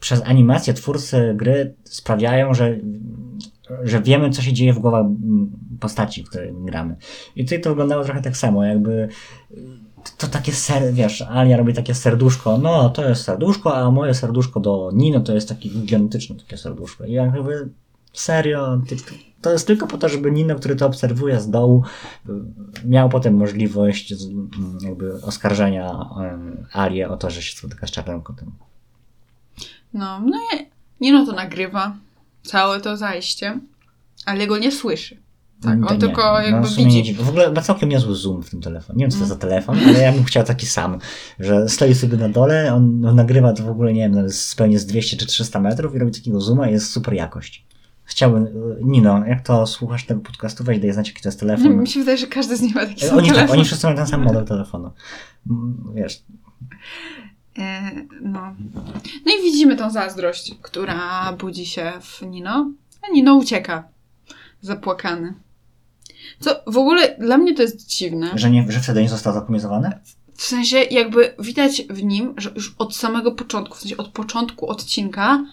[0.00, 2.78] przez animację twórcy gry sprawiają, że,
[3.82, 5.50] że wiemy, co się dzieje w głowach mm,
[5.80, 6.96] postaci, w której gramy.
[7.36, 9.08] I tutaj to wyglądało trochę tak samo, jakby
[10.10, 14.60] to takie ser, wiesz, Alia robi takie serduszko, no to jest serduszko, a moje serduszko
[14.60, 17.04] do Nino to jest takie gigantyczne takie serduszko.
[17.04, 17.68] I jakby
[18.12, 21.84] serio, ty- ty- to jest tylko po to, żeby Nino, który to obserwuje z dołu,
[22.28, 22.32] y,
[22.84, 24.50] miał potem możliwość mm,
[24.82, 26.08] jakby oskarżenia
[26.72, 28.52] Alię o to, że się spotyka z czarnym kotem.
[29.94, 30.66] No, no i
[31.00, 31.96] Nino to nagrywa.
[32.42, 33.60] Całe to zajście.
[34.26, 35.16] Ale go nie słyszy.
[35.62, 37.02] Tak, on Nie, tylko jakby w sumie widzi.
[37.12, 37.24] nie.
[37.24, 38.96] W ogóle ma całkiem niezły zoom w tym telefonie.
[38.98, 39.28] Nie wiem, co to Mm.
[39.28, 40.98] za telefon, ale ja bym chciał taki sam,
[41.40, 44.78] że stoi sobie na dole, on nagrywa to w ogóle, nie wiem, no, z- pewnie
[44.78, 47.66] z 200 czy 300 metrów i robi takiego zooma i jest super jakość.
[48.04, 48.46] Chciałbym,
[48.82, 51.76] Nino, jak to słuchasz tego podcastu, weź daj znać, jaki to jest Nie, telefon.
[51.76, 53.56] mi się wydaje, że każdy z nich ma taki sam Oni, tak, telefon.
[53.56, 54.90] oni wszyscy mają ten sam model telefonu.
[55.94, 56.22] Wiesz,
[57.58, 57.90] E,
[58.22, 58.54] no.
[59.26, 62.70] no i widzimy tą zazdrość, która budzi się w Nino,
[63.02, 63.88] a Nino ucieka.
[64.60, 65.34] Zapłakany.
[66.40, 68.30] Co w ogóle dla mnie to jest dziwne.
[68.34, 69.92] że, nie, że wtedy nie został zakomizowany?
[70.34, 74.68] W sensie jakby widać w nim, że już od samego początku, w sensie od początku
[74.68, 75.44] odcinka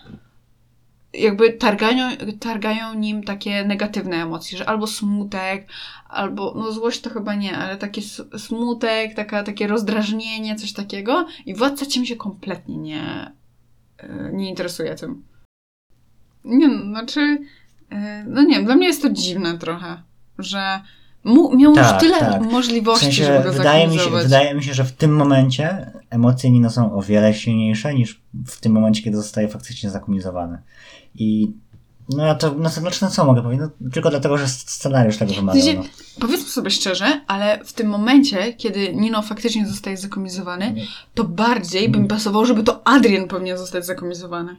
[1.14, 2.10] jakby targają,
[2.40, 5.68] targają nim takie negatywne emocje, że albo smutek,
[6.10, 8.02] albo, no złość to chyba nie, ale taki
[8.38, 13.32] smutek, taka, takie rozdrażnienie, coś takiego i władca ciem się kompletnie nie,
[13.98, 15.24] e, nie interesuje tym.
[16.46, 17.38] Nie no, znaczy,
[17.90, 20.02] e, no nie wiem, dla mnie jest to dziwne trochę,
[20.40, 20.80] że
[21.26, 22.44] miał już Tak, tyle tak.
[22.44, 25.92] W możliwości, sensie, żeby go wydaje mi, się, wydaje mi się, że w tym momencie
[26.10, 30.58] emocje Nino są o wiele silniejsze niż w tym momencie, kiedy zostaje faktycznie zakomizowany.
[31.16, 31.52] I
[32.10, 33.68] no ja to, no to znaczy, no co mogę powiedzieć?
[33.82, 35.62] No, tylko dlatego, że scenariusz tego wymagał.
[35.62, 35.84] sensie- No.
[36.20, 40.76] Powiedzmy sobie szczerze, ale w tym momencie, kiedy Nino faktycznie zostaje zakomizowany,
[41.14, 44.56] to bardziej by mi pasowało, żeby to Adrian powinien zostać zakomizowany,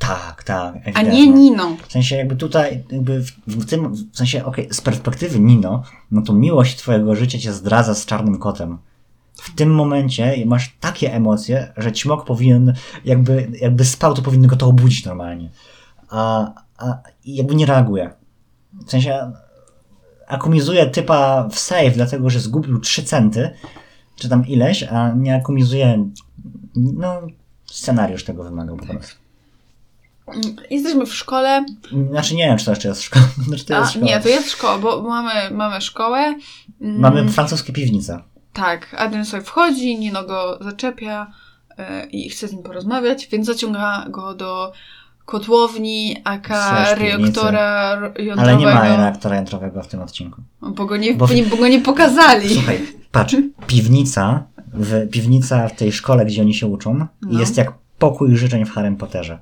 [0.00, 0.74] Tak, tak.
[0.74, 1.26] a ewidentnie.
[1.26, 1.76] nie Nino.
[1.88, 6.22] W sensie jakby tutaj, jakby w, w tym, w sensie, okej, z perspektywy Nino, no
[6.22, 8.78] to miłość twojego życia cię zdradza z czarnym kotem.
[9.34, 12.74] W tym momencie masz takie emocje, że ćmok powinien,
[13.04, 15.50] jakby, jakby spał, to powinny go to obudzić normalnie.
[16.08, 18.10] A, a jakby nie reaguje.
[18.86, 19.32] W sensie
[20.26, 23.50] akumizuje typa w save, dlatego że zgubił 3 centy,
[24.16, 26.10] czy tam ileś, a nie akumizuje,
[26.76, 27.20] no,
[27.66, 29.29] scenariusz tego wymagał po prostu.
[30.70, 31.64] Jesteśmy w szkole.
[32.10, 33.24] Znaczy nie wiem, czy to jeszcze jest szkoła.
[33.48, 34.06] Znaczy to jest A, szkoła.
[34.06, 36.34] nie, to jest szkoła, bo mamy, mamy szkołę.
[36.80, 38.22] Mm, Mamy francuskie piwnice.
[38.52, 41.26] Tak, Adrian sobie wchodzi, Nino go zaczepia
[41.70, 44.72] y, i chce z nim porozmawiać, więc zaciąga go do
[45.24, 48.58] kotłowni, aka reaktora ro- Ale jądrowego.
[48.58, 50.42] nie ma reaktora jądrowego w tym odcinku.
[50.62, 51.34] Bo go nie, Bo- bo...
[51.34, 52.54] nie, bo go nie pokazali.
[52.54, 52.80] Słuchaj,
[53.12, 54.42] patrz, piwnica,
[54.74, 57.40] w, piwnica w tej szkole, gdzie oni się uczą, No.
[57.40, 59.38] jest jak pokój życzeń w Harrym Potterze.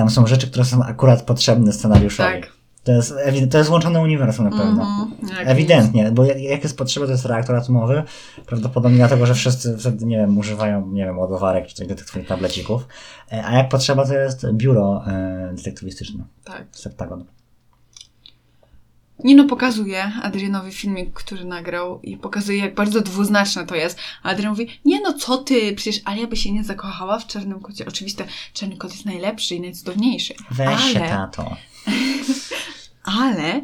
[0.00, 2.40] Tam są rzeczy, które są akurat potrzebne scenariuszowi.
[2.40, 2.52] Tak.
[2.84, 3.14] To jest,
[3.50, 5.08] to jest łączone uniwersum na pewno.
[5.38, 8.02] Jak Ewidentnie, bo jak, jak jest potrzeba, to jest reaktor atomowy.
[8.46, 12.08] Prawdopodobnie dlatego, że wszyscy wtedy, nie wiem, używają, nie wiem, ładowarek czy coś do tych
[12.08, 12.86] swoich tablecików.
[13.32, 16.24] E, A jak potrzeba, to jest biuro e, detektywistyczne.
[16.44, 16.66] Tak.
[16.72, 17.24] Septagon.
[19.24, 23.98] Nino pokazuje Adrianowi filmik, który nagrał i pokazuje, jak bardzo dwuznaczne to jest.
[24.22, 27.60] A Adrian mówi, nie no, co ty, przecież Alia by się nie zakochała w czarnym
[27.60, 27.86] kocie.
[27.86, 30.34] Oczywiście czarny kot jest najlepszy i najcudowniejszy.
[30.50, 31.56] Weź się, ale, tato.
[33.04, 33.62] ale e,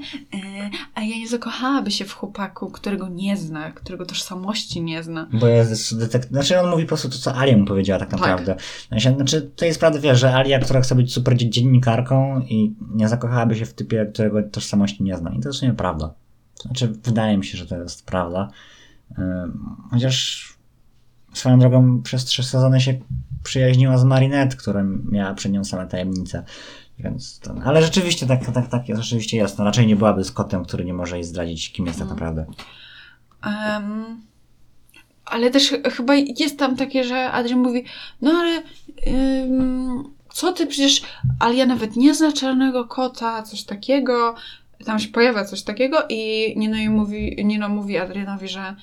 [0.94, 5.28] Alia nie zakochałaby się w chłopaku, którego nie zna, którego tożsamości nie zna.
[5.32, 6.30] Bo jest detektyw.
[6.32, 8.56] Znaczy on mówi po prostu to, co Alia mu powiedziała tak naprawdę.
[8.88, 12.74] Znaczy, znaczy, to jest prawda, wiesz, że Alia, która chce być super dzie- dziennikarką i
[12.94, 15.30] nie zakochałaby się w typie, którego tożsamości nie zna.
[15.34, 16.14] I to jest w sumie prawda.
[16.62, 18.48] Znaczy, wydaje mi się, że to jest prawda.
[19.90, 20.46] Chociaż
[21.32, 22.98] swoją drogą przez trzy sezony się
[23.42, 26.44] przyjaźniła z Marinette, która miała przed nią same tajemnice.
[26.98, 29.58] Więc to, ale rzeczywiście tak, tak, tak rzeczywiście jest.
[29.58, 32.46] No, raczej nie byłaby z kotem, który nie może jej zdradzić, kim jest tak naprawdę.
[33.42, 34.20] Em,
[35.24, 37.84] ale też ch- chyba jest tam takie, że Adrian mówi,
[38.20, 38.62] no ale
[39.42, 41.02] ym, co ty, przecież
[41.40, 44.34] Alia nawet nie zna czarnego kota, coś takiego.
[44.84, 48.76] Tam się pojawia coś takiego i Nino, jej mówi, Nino mówi Adrianowi, że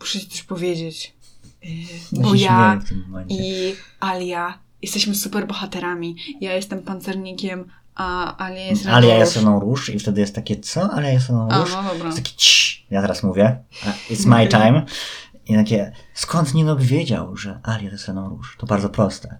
[0.00, 1.14] muszę ci coś powiedzieć.
[1.62, 1.70] Yy,
[2.12, 2.80] Ja bo ja
[3.28, 6.16] i Alia jesteśmy super bohaterami.
[6.40, 9.20] Ja jestem pancernikiem, a Alia jest Alia Renault.
[9.20, 10.92] jest Renault Rouge i wtedy jest takie, co?
[10.92, 12.06] Alia jest Renault A, no dobra.
[12.06, 13.58] Jest takie cii, ja teraz mówię,
[14.10, 14.82] it's my time.
[15.46, 18.48] I takie, skąd Nino by wiedział, że Alia jest Rouge?
[18.58, 19.38] To bardzo proste.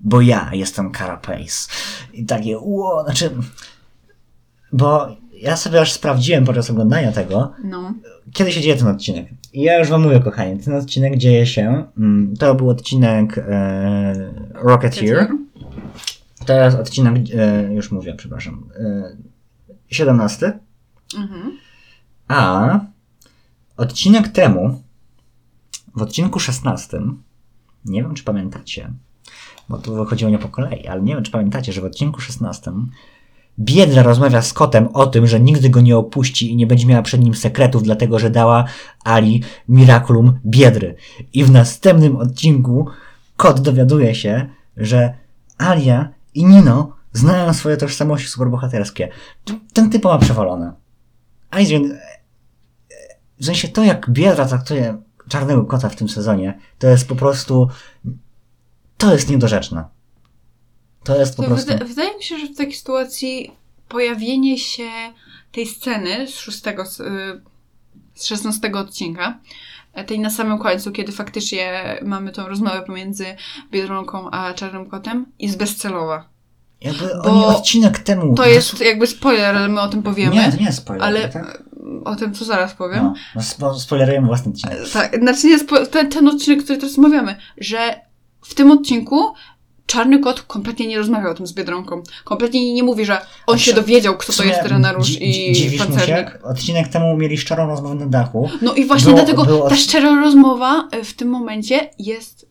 [0.00, 1.68] Bo ja jestem Carapace.
[2.12, 3.30] I takie, ło, znaczy,
[4.72, 7.94] bo ja sobie aż sprawdziłem podczas oglądania tego, No.
[8.32, 9.28] kiedy się dzieje ten odcinek.
[9.52, 14.32] I ja już wam mówię, kochani, ten odcinek dzieje się, mm, to był odcinek e,
[14.54, 15.28] Rocketeer.
[16.48, 19.16] Jest odcinek, e, już mówię, przepraszam, e,
[19.88, 20.58] 17.
[21.18, 21.58] Mhm.
[22.28, 22.80] A
[23.76, 24.82] odcinek temu,
[25.96, 27.00] w odcinku 16,
[27.84, 28.92] nie wiem czy pamiętacie,
[29.68, 32.72] bo tu wychodziło nie po kolei, ale nie wiem czy pamiętacie, że w odcinku 16
[33.58, 37.02] Biedra rozmawia z kotem o tym, że nigdy go nie opuści i nie będzie miała
[37.02, 38.64] przed nim sekretów, dlatego że dała
[39.04, 40.94] Ali Miraculum Biedry.
[41.32, 42.86] I w następnym odcinku
[43.36, 45.14] kot dowiaduje się, że
[45.58, 49.08] Alia i Nino znają swoje tożsamości superbohaterskie.
[49.72, 50.72] Ten typ ma przewalone.
[51.50, 51.98] Adrian,
[53.40, 57.68] w sensie to, jak Biedra traktuje Czarnego Kota w tym sezonie, to jest po prostu,
[58.96, 59.84] to jest niedorzeczne.
[61.08, 61.72] To jest po To prostu...
[61.72, 63.50] wyda- wydaje mi się, że w takiej sytuacji
[63.88, 64.88] pojawienie się
[65.52, 69.38] tej sceny z szóstego, z, y, 16 odcinka,
[69.94, 73.24] e, tej na samym końcu, kiedy faktycznie mamy tą rozmowę pomiędzy
[73.70, 76.28] Biedronką a Czarnym Kotem, jest bezcelowa.
[76.80, 78.34] Jakby bo oni odcinek temu...
[78.34, 80.36] To jest jakby spoiler, ale my o tym powiemy.
[80.36, 81.62] Nie, to nie jest spoiler, ale tak?
[82.04, 83.04] o tym, co zaraz powiem.
[83.04, 84.78] No, no spo, spoilerujemy własny odcinek.
[84.92, 88.00] Tak, znaczy nie, ten, ten odcinek, który teraz omawiamy, że
[88.42, 89.34] w tym odcinku
[89.88, 92.02] Czarny Kot kompletnie nie rozmawiał o tym z Biedronką.
[92.24, 94.60] Kompletnie nie mówi, że on się dowiedział, kto to jest
[95.02, 96.30] dzi- i dzi- dziwisz mu się?
[96.44, 98.50] Odcinek temu mieli szczerą rozmowę na dachu.
[98.62, 102.48] No i właśnie Było- dlatego było- ta szczera rozmowa e, w tym momencie jest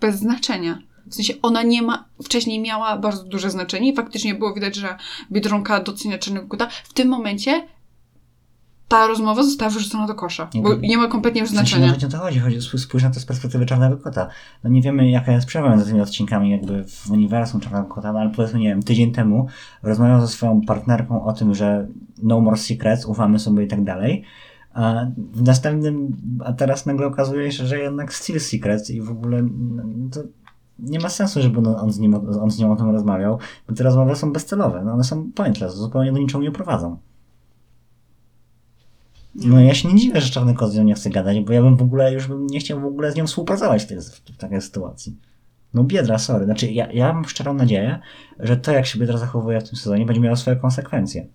[0.00, 0.78] bez znaczenia.
[1.06, 4.96] W sensie ona nie ma, wcześniej miała bardzo duże znaczenie i faktycznie było widać, że
[5.32, 6.68] Biedronka docenia Czarnego Kota.
[6.84, 7.66] W tym momencie
[8.94, 11.96] ta rozmowa została wyrzucona do kosza, Nie, bo nie ma kompletnie już W sensie znaczenia.
[12.00, 14.28] nie o to chodzi, chodzi spójrz- na to z perspektywy Czarnego Kota.
[14.64, 18.18] No nie wiemy jaka jest przerwa między tymi odcinkami jakby w uniwersum Czarnego Kota, no
[18.18, 19.46] ale powiedzmy, nie wiem, tydzień temu
[19.82, 21.86] rozmawiał ze swoją partnerką o tym, że
[22.22, 24.24] no more secrets, ufamy sobie i tak dalej.
[24.74, 29.42] A w następnym, a teraz nagle okazuje się, że jednak still secrets i w ogóle
[29.42, 29.82] no,
[30.12, 30.20] to
[30.78, 33.38] nie ma sensu, żeby on, on, z nim, on z nią o tym rozmawiał,
[33.68, 36.96] bo te rozmowy są bezcelowe, no one są pointless, zupełnie do niczego nie prowadzą.
[39.34, 41.62] No ja się nie dziwię, że Czarny Kot z nią nie chce gadać, bo ja
[41.62, 43.98] bym w ogóle już bym nie chciał w ogóle z nią współpracować w, tej,
[44.34, 45.16] w takiej sytuacji.
[45.74, 46.44] No biedra, sorry.
[46.44, 47.98] Znaczy ja, ja mam szczerą nadzieję,
[48.38, 51.26] że to jak się biedra zachowuje w tym sezonie będzie miało swoje konsekwencje.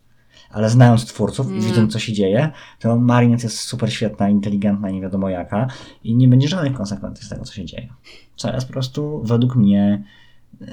[0.50, 1.64] Ale znając twórców i Mm.
[1.64, 5.68] widząc co się dzieje, to Marinette jest super świetna, inteligentna, nie wiadomo jaka
[6.04, 7.88] i nie będzie żadnych konsekwencji z tego, co się dzieje.
[8.36, 10.04] Co jest po prostu według mnie...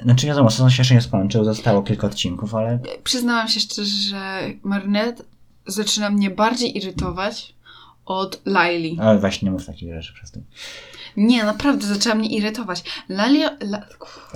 [0.03, 4.39] Znaczy wiadomo, sezon się jeszcze nie skończył, zostało kilka odcinków, ale Przyznałam się szczerze, że
[4.63, 5.23] Marinette
[5.67, 7.53] zaczyna mnie bardziej irytować
[8.05, 8.97] od Laili.
[9.01, 10.39] ale właśnie nie mów takich rzeczy przez to.
[11.17, 12.83] Nie, naprawdę zaczęła mnie irytować.
[13.09, 13.81] Laila, la,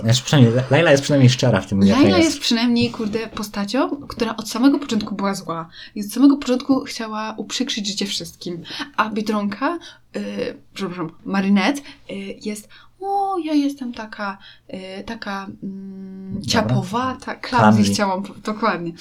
[0.00, 4.48] Znaczy, przynajmniej, Laila jest przynajmniej szczera w tym, Laila jest przynajmniej, kurde, postacią, która od
[4.48, 5.68] samego początku była zła.
[5.94, 8.62] I od samego początku chciała uprzykrzyć życie wszystkim.
[8.96, 9.78] A Biedronka,
[10.14, 10.22] yy,
[10.74, 12.68] przepraszam, Marinette yy, jest
[13.02, 14.38] o, ja jestem taka,
[14.68, 18.92] yy, taka mm, ciapowata, klamsy chciałam, po- dokładnie.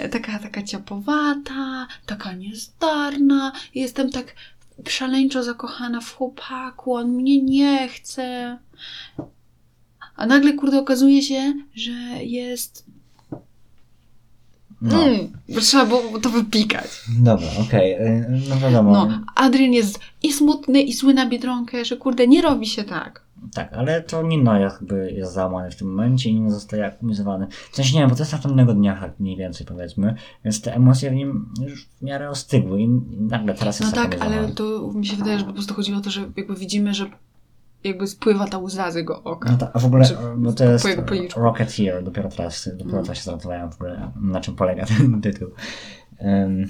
[0.00, 3.52] Yy, taka, taka ciapowata, taka niezdarna.
[3.74, 4.34] Jestem tak
[4.88, 8.58] szaleńczo zakochana w chłopaku, on mnie nie chce.
[10.16, 11.92] A nagle, kurde, okazuje się, że
[12.22, 12.84] jest.
[14.80, 15.04] No.
[15.04, 16.86] Mm, trzeba było to wypikać.
[17.18, 18.92] Dobra, okej, y, no wiadomo.
[18.92, 23.22] No, Adrian jest i smutny, i zły na biedronkę, że kurde, nie robi się tak.
[23.54, 27.46] Tak, ale to Nino jakby jest załamany w tym momencie i Nino zostaje akumulowany.
[27.72, 30.14] W sensie nie wiem, bo to jest następnego dnia tak mniej więcej powiedzmy,
[30.44, 32.88] więc te emocje w nim już w miarę ostygły i
[33.20, 36.00] nagle teraz No jest tak, ale to mi się wydaje, że po prostu chodziło o
[36.00, 37.06] to, że jakby widzimy, że
[37.84, 39.52] jakby spływa ta łza z jego oka.
[39.52, 40.86] No tak, a w ogóle, Czy- bo to jest.
[41.36, 43.04] Rocketeer, dopiero teraz, dopiero Mm.
[43.04, 45.48] teraz się zorientowałem w ogóle, na czym polega ten tytuł.
[46.20, 46.66] Um,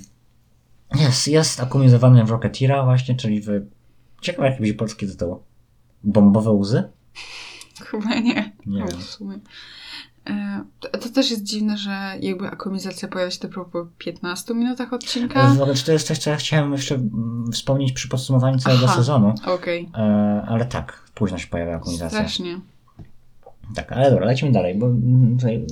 [1.01, 3.49] jest, jest akumulowany w Rocketeera właśnie, czyli w,
[4.20, 5.43] ciekawe jaki będzie polski tytuł,
[6.05, 6.83] Bombowe łzy?
[7.85, 8.53] Chyba nie.
[8.67, 9.39] Nie w sumie.
[10.31, 14.93] E, To, to też jest dziwne, że jakby akumizacja pojawia się dopiero po 15 minutach
[14.93, 15.49] odcinka.
[15.49, 18.85] W ogóle, czy to jest coś, co ja chciałem jeszcze mm, wspomnieć przy podsumowaniu całego
[18.85, 18.95] Aha.
[18.97, 19.89] sezonu, Okej.
[19.95, 22.09] e, ale tak, późno się pojawia akumulacja.
[22.09, 22.61] Strasznie.
[23.75, 25.67] Tak, ale dobra, lecimy dalej, bo mm, tutaj,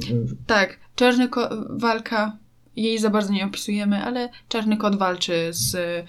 [0.46, 1.28] Tak, czarny
[1.70, 2.36] walka,
[2.76, 6.04] jej za bardzo nie opisujemy, ale czarny kot walczy z e,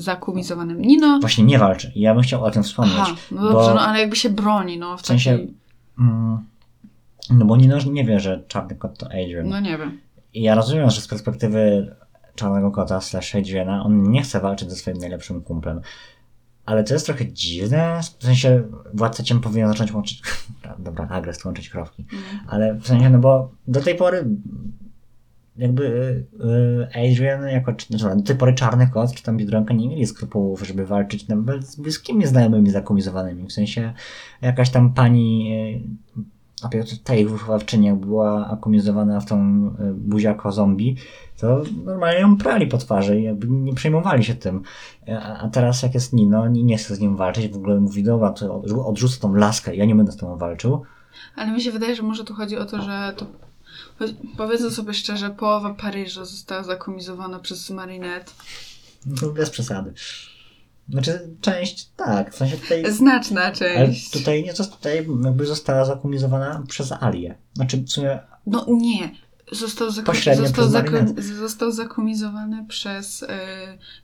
[0.00, 1.18] zakumizowanym Nino.
[1.20, 1.92] właśnie nie walczy.
[1.94, 2.96] Ja bym chciał o tym wspomnieć.
[3.00, 5.54] Aha, no bo- dobrze, no ale jakby się broni, no w W sensie- takiej...
[5.98, 6.38] Mm,
[7.30, 9.48] no bo Nino nie wie, że czarny kot to Adrian.
[9.48, 10.00] No nie wiem.
[10.34, 11.94] I ja rozumiem, że z perspektywy
[12.34, 15.80] czarnego kota slash Adriana on nie chce walczyć ze swoim najlepszym kumplem.
[16.66, 18.62] Ale to jest trochę dziwne, w sensie
[18.94, 20.22] władca cię powinien zacząć łączyć,
[20.78, 22.06] dobra, agres, łączyć krowki.
[22.12, 22.24] Mm.
[22.48, 24.24] Ale w sensie, no bo do tej pory
[25.60, 25.84] jakby
[26.94, 30.66] y, Adrian jako, znaczy, do tej pory Czarny Kot czy tam Biedronka nie mieli skrupułów,
[30.66, 33.46] żeby walczyć nawet z bliskimi znajomymi zakumizowanymi.
[33.46, 33.92] W sensie
[34.42, 35.52] jakaś tam pani
[36.18, 36.30] y,
[37.08, 40.96] a ich wychowawczyni jak była akumizowana w tą y, buziako zombie,
[41.40, 44.62] to normalnie ją prali po twarzy i jakby nie przejmowali się tym.
[45.22, 48.30] A, teraz jak jest Nino, nie, nie chce z nim walczyć, w ogóle mówi, dobra,
[48.30, 50.82] to od- odrzucę tą laskę, ja nie będę z tobą walczył.
[51.36, 53.26] Ale mi się wydaje, że może tu chodzi o to, że to
[54.00, 58.32] choć- powiedzmy sobie szczerze, połowa Paryża została zakumizowana przez Marinette.
[59.06, 59.94] No, bez przesady.
[60.88, 62.92] Znaczy, część tak, w sensie tutaj.
[62.92, 64.10] Znaczna Ale część.
[64.10, 67.38] tutaj nie tutaj jakby została zakumizowana przez Alię.
[67.54, 69.14] Znaczy, w sumie No nie.
[69.52, 70.14] Został, został,
[71.38, 73.28] został zakomizowany przez y,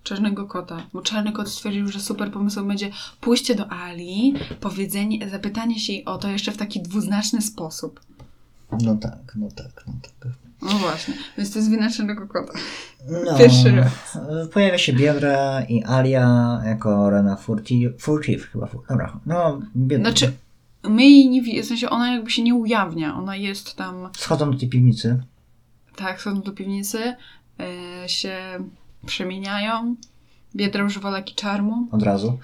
[0.03, 0.87] Czarnego Kota.
[0.93, 2.91] Bo Czarny Kot stwierdził, że super pomysłem będzie
[3.21, 8.01] pójście do Ali, powiedzenie, zapytanie się jej o to jeszcze w taki dwuznaczny sposób.
[8.73, 10.33] No tak, no tak, no tak.
[10.63, 12.53] No właśnie, więc to jest wina Czarnego Kota.
[13.25, 14.19] No, Pierwszy raz.
[14.53, 18.69] Pojawia się Biedra i Alia jako Rena Furti, Furtive chyba.
[18.89, 20.11] Dobra, no biedna.
[20.11, 20.33] Znaczy,
[20.85, 23.15] my jej nie widzimy, w sensie ona jakby się nie ujawnia.
[23.15, 25.23] Ona jest tam, Schodzą do tej piwnicy.
[25.97, 26.99] tak, są do piwnicy,
[28.05, 28.37] y, się
[29.07, 29.97] przemieniają.
[30.57, 31.89] Biedra używa leki czarmu.
[31.93, 32.39] od razu.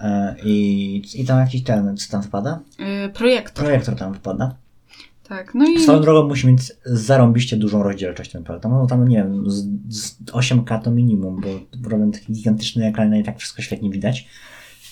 [0.00, 2.60] E, I, I tam jakiś ten, co tam wpada?
[3.06, 3.64] Y, projektor.
[3.64, 4.54] Projektor tam wpada.
[5.28, 5.80] Tak, no i...
[5.80, 8.64] Swoją drogą musi mieć zarąbiście dużą rozdzielczość ten projekt.
[8.64, 11.48] No tam, nie wiem, z, z 8K to minimum, bo
[11.90, 14.28] robią taki gigantyczny ekran i tak wszystko świetnie widać.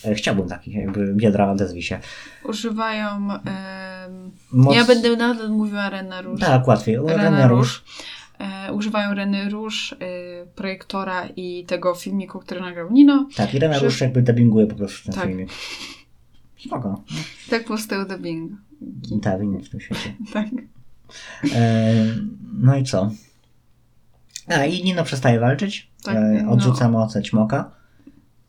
[0.04, 1.98] E, Chciałbym takich, jakby biedra odezwij się.
[2.44, 3.08] Używają.
[3.32, 4.76] em, Moc...
[4.76, 6.40] Ja będę nadal mówiła Rena Róż.
[6.40, 6.96] Tak, łatwiej.
[6.96, 7.58] Rena Rena Róż.
[7.58, 7.84] Róż.
[8.68, 9.96] E, używają Reny Róż, e,
[10.46, 13.28] projektora i tego filmiku, który nagrał Nino.
[13.36, 15.24] Tak, i Rena Że- Róż jakby dubbinguje po prostu ten Tak.
[15.28, 15.50] filmik.
[16.66, 17.02] Spoko.
[17.50, 18.52] Tak powstał dubbing.
[19.22, 20.14] Tak, w tym świecie.
[20.32, 20.46] Tak.
[21.54, 21.94] E,
[22.58, 23.10] no i co?
[24.46, 25.90] A, i Nino przestaje walczyć.
[26.04, 26.50] Tak, e, no.
[26.50, 27.70] odrzuca moce ćmoka.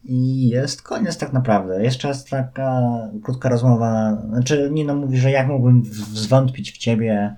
[0.04, 1.84] I jest koniec tak naprawdę.
[1.84, 2.82] Jeszcze jest taka
[3.24, 4.22] krótka rozmowa.
[4.30, 7.36] Znaczy Nino mówi, że jak mógłbym zwątpić w ciebie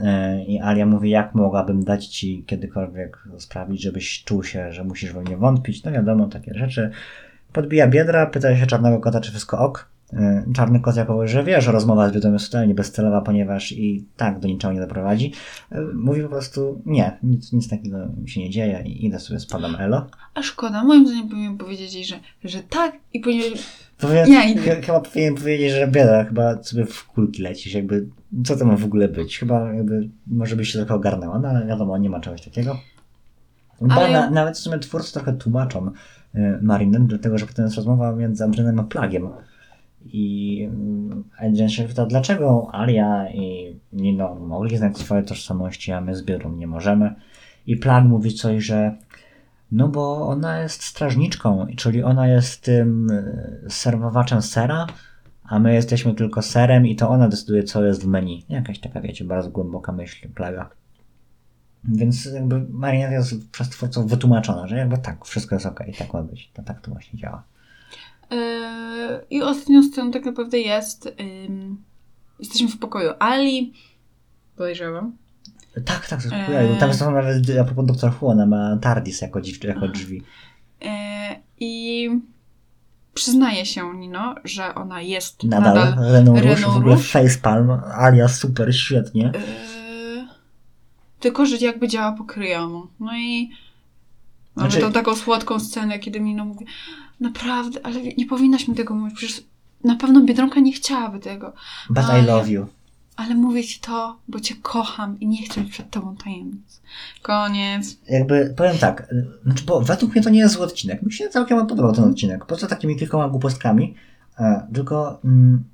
[0.00, 5.12] e, i Alia mówi, jak mogłabym dać ci kiedykolwiek sprawić, żebyś czuł się, że musisz
[5.12, 5.84] we mnie wątpić.
[5.84, 6.90] No wiadomo, takie rzeczy.
[7.52, 9.91] Podbija biedra, pyta się czarnego kota, czy wszystko ok.
[10.12, 14.04] E, Czarny kot jako, że wie, że rozmowa z wiadomo jest totalnie bezcelowa, ponieważ i
[14.16, 15.32] tak do niczego nie doprowadzi.
[15.72, 19.76] E, Mówi po prostu nie, nic, nic takiego się nie dzieje i idę sobie spadam
[19.78, 20.06] elo.
[20.34, 23.52] A szkoda, moim zdaniem powinien powiedzieć jej, że, że tak i powinien.
[24.00, 24.60] Powinien, Ja idę.
[24.62, 28.06] ch- chyba powinien powiedzieć, że bieda, chyba sobie w kulki lecisz, jakby
[28.44, 29.38] co to ma w ogóle być?
[29.38, 32.76] Chyba jakby może byś się trochę ogarnęła, no ale wiadomo, nie ma czegoś takiego.
[33.80, 35.90] Bo Ale- na, nawet w sumie twórcy trochę tłumaczą
[36.34, 39.28] y, Marinette, dlatego że potem jest rozmowa między Adrianem a Plagiem.
[40.04, 40.68] I
[41.38, 46.52] Adrian się pyta, dlaczego Alia i Nino mogli znać swoje tożsamości, a my z Biedrą
[46.52, 47.14] nie możemy.
[47.66, 48.96] I Plag mówi coś, że
[49.72, 54.86] no bo ona jest strażniczką, czyli ona jest tym y, serwowaczem sera,
[55.44, 58.44] a my jesteśmy tylko serem i to ona decyduje, co jest w menu.
[58.48, 60.70] Jakaś taka, wiecie, bardzo głęboka myśl plaga.
[61.84, 66.22] Więc jakby Marinette jest przez twórców wytłumaczona, że jakby tak, wszystko jest okej, tak ma
[66.22, 66.50] być.
[66.54, 67.44] To tak to właśnie działa.
[68.32, 71.14] E, I ostatnią sceną tak naprawdę jest.
[72.38, 73.72] jesteśmy w pokoju Ali.
[74.56, 75.16] Podejrzewam.
[75.84, 76.54] Tak, tak, Eee.
[76.56, 76.78] eee...
[76.78, 78.12] Tam są nawet, a propos Dr.
[78.20, 80.22] Who, ona ma TARDIS jako, dziw, jako drzwi.
[80.84, 82.08] E, I
[83.14, 86.12] przyznaje się Nino, że ona jest Nadal, nadal.
[86.12, 89.26] Renault Renault w ogóle facepalm, Alia super, świetnie.
[89.34, 90.28] e,
[91.20, 92.86] tylko, że jakby działa po kryjomu.
[93.00, 93.50] No i
[94.56, 96.66] mamy Znaczy- tą taką słodką scenę, kiedy Nino mówi
[97.22, 99.42] naprawdę, ale nie powinnaś mi tego mówić, przecież
[99.84, 101.52] na pewno Biedronka nie chciałaby tego.
[101.90, 102.36] But I Alia.
[102.36, 102.66] love you.
[103.16, 106.82] Ale mówię ci to, bo cię kocham i nie chcę mieć przed tobą tajemnic.
[107.22, 107.96] Koniec.
[108.08, 109.14] Jakby, powiem tak,
[109.44, 111.02] znaczy, bo według mnie to nie jest zły odcinek.
[111.02, 113.94] Mi się całkiem podobał ten odcinek, poza takimi kilkoma głupostkami,
[114.38, 115.64] e, tylko mm,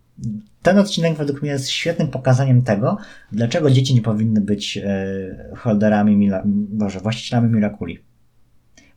[0.62, 2.96] ten odcinek według mnie jest świetnym pokazaniem tego,
[3.32, 7.98] dlaczego dzieci nie powinny być e, holderami, mila, boże, właścicielami Mirakuli.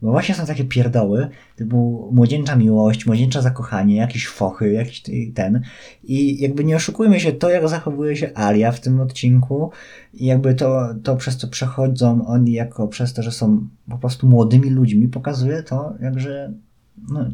[0.02, 5.62] Bo właśnie są takie pierdoły, typu młodzieńcza miłość, młodzieńcze zakochanie, jakieś fochy, jakiś ten.
[6.04, 9.72] I jakby nie oszukujmy się, to jak zachowuje się Alia w tym odcinku,
[10.14, 14.28] i jakby to, to przez co przechodzą oni jako przez to, że są po prostu
[14.28, 16.54] młodymi ludźmi, pokazuje to, jakże
[17.10, 17.26] no,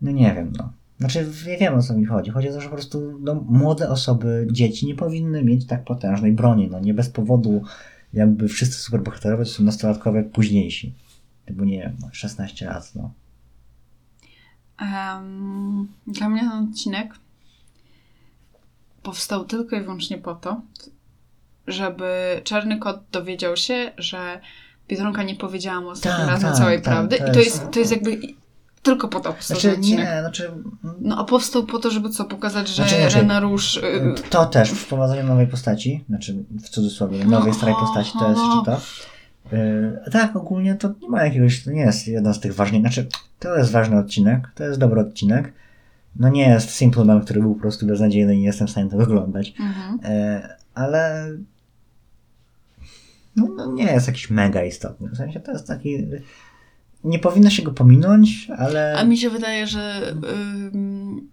[0.00, 0.72] no nie wiem, no.
[0.98, 2.30] Znaczy, nie wiem o co mi chodzi.
[2.30, 6.32] Chodzi o to, że po prostu no, młode osoby, dzieci nie powinny mieć tak potężnej
[6.32, 6.68] broni.
[6.70, 7.62] No nie bez powodu
[8.12, 10.94] jakby wszyscy superbohaterowie to są nastolatkowie późniejsi.
[11.46, 13.10] Typu nie wiem, no, 16 lat, no.
[14.80, 17.14] Em, dla mnie ten odcinek
[19.02, 20.60] powstał tylko i wyłącznie po to,
[21.66, 24.40] żeby Czarny Kot dowiedział się, że
[24.88, 27.16] Biedronka nie powiedziała mu ostatnim Tak, razem tak, całej tak, prawdy.
[27.16, 28.20] I to jest- to jest jakby
[28.82, 30.50] tylko po to powstał Znaczy, nie, znaczy...
[31.00, 33.20] No a powstał po to, żeby co, pokazać, że Znaczy, inaczej.
[33.20, 33.76] Rena Róż...
[33.76, 38.62] y, To też wprowadzenie nowej postaci, znaczy w cudzysłowie, nowej starej postaci, to jest jeszcze
[38.64, 38.80] to.
[39.56, 43.08] Yy, tak, ogólnie to nie ma jakiegoś, to nie jest jeden z tych ważnych, znaczy
[43.38, 45.52] to jest ważny odcinek, to jest dobry odcinek.
[46.16, 48.90] No nie jest Simple Man, który był po prostu beznadziejny i nie jestem w stanie
[48.90, 49.98] tego oglądać, Mhm.
[50.14, 51.28] yy, ale
[53.36, 56.06] no, no nie jest jakiś mega istotny, w sensie to jest taki,
[57.04, 58.94] nie powinno się go pominąć, ale...
[58.98, 60.14] A mi się wydaje, że
[60.74, 61.30] ym,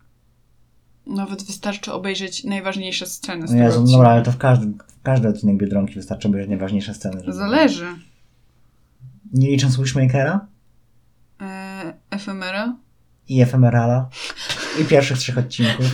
[1.07, 3.97] Nawet wystarczy obejrzeć najważniejsze sceny z No Jezu, odcinka.
[3.97, 7.19] dobra, ale to w każdy, w każdy odcinek Biedronki wystarczy obejrzeć najważniejsze sceny.
[7.19, 7.85] żeby- Zależy.
[9.33, 10.47] Nie licząc Wishmakera
[11.41, 12.75] E, efemera?
[13.27, 14.09] i Ephemerala
[14.81, 15.85] i pierwszych trzech odcinków.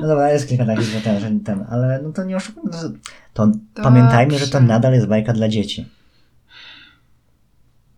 [0.00, 2.70] No dobra, jest kilka takich że ten, że ten, ale no to nie oszukujmy.
[3.34, 5.88] To, to pamiętajmy, że to nadal jest bajka dla dzieci.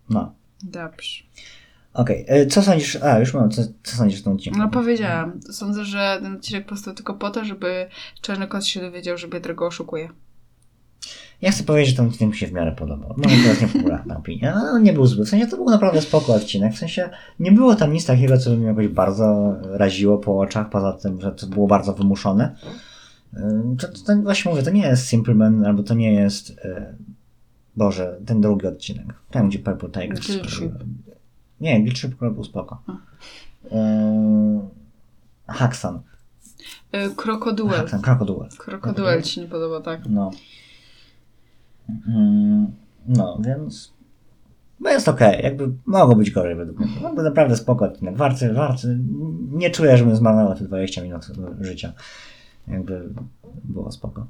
[0.09, 0.33] No.
[0.63, 1.23] Dobrze.
[1.93, 2.95] Okej, e, co sądzisz?
[2.95, 4.59] A, już mam, co, co sądzisz o tym odcinku?
[4.59, 5.39] No powiedziałam.
[5.51, 7.87] Sądzę, że ten odcinek powstał tylko po to, żeby
[8.21, 10.09] Czarny Kot się dowiedział, że Biedry go oszukuje.
[11.41, 13.13] Ja chcę powiedzieć, że ten odcinek mi się w miarę podobał.
[13.17, 15.25] Może to jest niepopularna opinia, ale on nie był zły.
[15.25, 16.73] W sensie to był naprawdę spoko odcinek.
[16.73, 20.69] W sensie nie było tam nic takiego, co by mnie jakoś bardzo raziło po oczach,
[20.69, 22.55] poza tym, że to było bardzo wymuszone.
[23.37, 26.59] Ym, To, to, to właśnie mówię, to nie jest Simple Man, albo to nie jest
[26.65, 26.95] e,
[27.77, 29.13] Boże, ten drugi odcinek.
[29.31, 30.13] Tam, gdzie Purple Trip.
[31.61, 32.81] Nie, Trip akurat był spoko.
[33.71, 34.61] Ym,
[35.47, 35.99] Haxan.
[36.91, 37.79] E, Krokoduel.
[37.79, 38.49] Haxan, Krokoduel.
[38.57, 40.01] Krokoduel ci nie podoba, tak?
[40.09, 40.31] No.
[42.07, 42.67] Mm,
[43.07, 43.93] No, więc.
[44.79, 47.01] No jest okej, jakby mogło być gorzej według mnie.
[47.03, 48.17] Jakby naprawdę spoko odcinek.
[48.17, 48.99] Warty, warty.
[49.51, 51.25] Nie czuję, żebym zmarnował te 20 minut
[51.61, 51.93] życia.
[52.67, 53.09] Jakby
[53.63, 54.27] było spoko.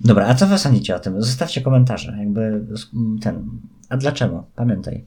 [0.00, 1.22] Dobra, a co wy sądzicie o tym?
[1.22, 2.16] Zostawcie komentarze.
[2.18, 2.64] Jakby
[3.20, 3.50] ten.
[3.88, 4.44] A dlaczego?
[4.56, 5.04] Pamiętaj.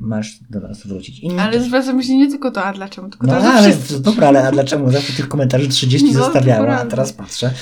[0.00, 1.20] Masz do nas wrócić.
[1.20, 4.48] Inni Ale zwracamy się nie tylko do a dlaczego, tylko no do ale, dobra, ale
[4.48, 4.90] a dlaczego?
[4.90, 7.54] Zawsze tych komentarzy 30 No, to zostawiała, a teraz patrzę,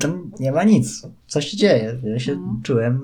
[0.00, 1.02] tam nie ma nic.
[1.26, 1.98] Co się dzieje?
[2.04, 2.60] Ja się No.
[2.62, 3.00] czułem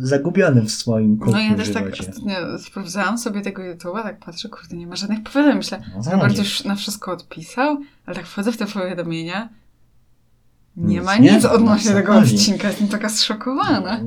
[0.00, 4.48] zagubiony w swoim No krótkim ja też tak ostatnio sprawdzałam sobie tego YouTube'a, tak patrzę,
[4.48, 5.56] kurde, nie ma żadnych powiadomień.
[5.56, 9.48] Myślę, No, Robert już na wszystko odpisał, ale tak wchodzę w te powiadomienia,
[10.78, 12.34] nie ma nie nic odnośnie no, tego chodzi?
[12.34, 12.68] odcinka.
[12.68, 14.00] Jestem taka zszokowana.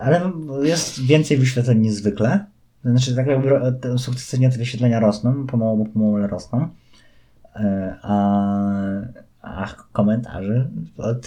[0.00, 2.44] Ale jest więcej wyświetleń niż zwykle.
[2.84, 3.50] Znaczy, tak jakby
[3.98, 6.68] sukcesywnie te wyświetlenia rosną, pomału, pomału rosną.
[7.56, 8.84] E, A,
[9.42, 10.68] a komentarzy,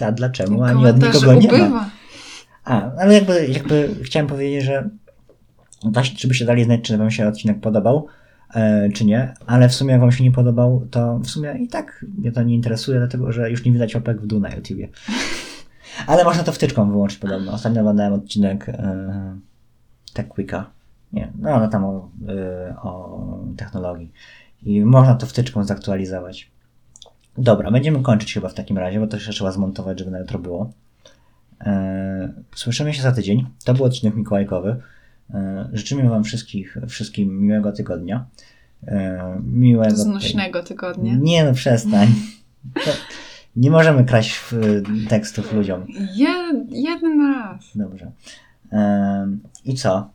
[0.06, 0.66] a dlaczego?
[0.66, 1.90] Ani od Komentarze nikogo nie ma.
[2.64, 4.88] A, ale jakby, jakby chciałem powiedzieć, że
[5.84, 8.06] właśnie, żeby się dali znać, czy wam się odcinek podobał,
[8.94, 12.04] czy nie, ale w sumie jak wam się nie podobał, to w sumie i tak
[12.18, 14.88] mnie to nie interesuje, dlatego że już nie widać opek w dół na YouTubie.
[16.06, 17.52] Ale można to wtyczką wyłączyć podobno.
[17.52, 19.38] Ostatnio oglądałem odcinek e,
[20.12, 20.70] TechWeeka.
[21.12, 24.12] Nie, no, no tam o, e, o technologii.
[24.62, 26.50] I można to wtyczką zaktualizować.
[27.38, 30.38] Dobra, będziemy kończyć chyba w takim razie, bo to jeszcze trzeba zmontować, żeby na jutro
[30.38, 30.70] było.
[31.60, 33.46] E, Słyszymy się za tydzień.
[33.64, 34.76] To był odcinek mikołajkowy.
[35.34, 38.26] E, Życzymy Wam wszystkich, wszystkim miłego tygodnia.
[38.86, 39.96] E, Miłego.
[39.96, 41.14] Znośnego tygodnia.
[41.20, 42.08] Nie no, przestań.
[42.74, 42.90] To
[43.56, 44.40] nie możemy kraść
[45.08, 45.86] tekstów ludziom.
[46.16, 46.28] Je,
[46.70, 47.64] jeden raz.
[47.74, 48.10] Dobrze.
[48.72, 49.28] E,
[49.64, 50.10] I co?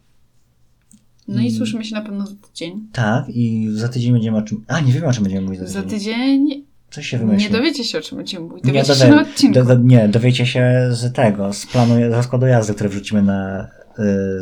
[1.27, 2.87] No i słyszymy się na pewno za tydzień.
[2.91, 4.63] Tak, i za tydzień będziemy o czym.
[4.67, 5.99] A, nie wiemy o czym będziemy mówić za Za tydzień.
[5.99, 7.51] tydzień Coś się nie wymyśli.
[7.51, 8.63] dowiecie się, o czym będziemy mówić.
[8.65, 9.53] Nie, Dowiecie się dowie- na odcinku.
[9.59, 13.67] do, do, nie, dowiecie się z tego, z planu, rozkładu jazdy, który wrzucimy na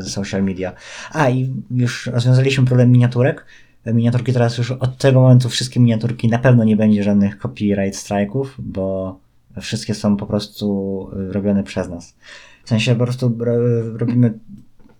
[0.03, 0.73] social media.
[1.11, 3.45] A i już rozwiązaliśmy problem miniaturek.
[3.85, 8.55] Miniaturki teraz już od tego momentu wszystkie miniaturki na pewno nie będzie żadnych copyright strajków,
[8.59, 9.19] bo
[9.61, 12.15] wszystkie są po prostu y, robione przez nas.
[12.63, 14.33] W sensie po prostu ro- robimy.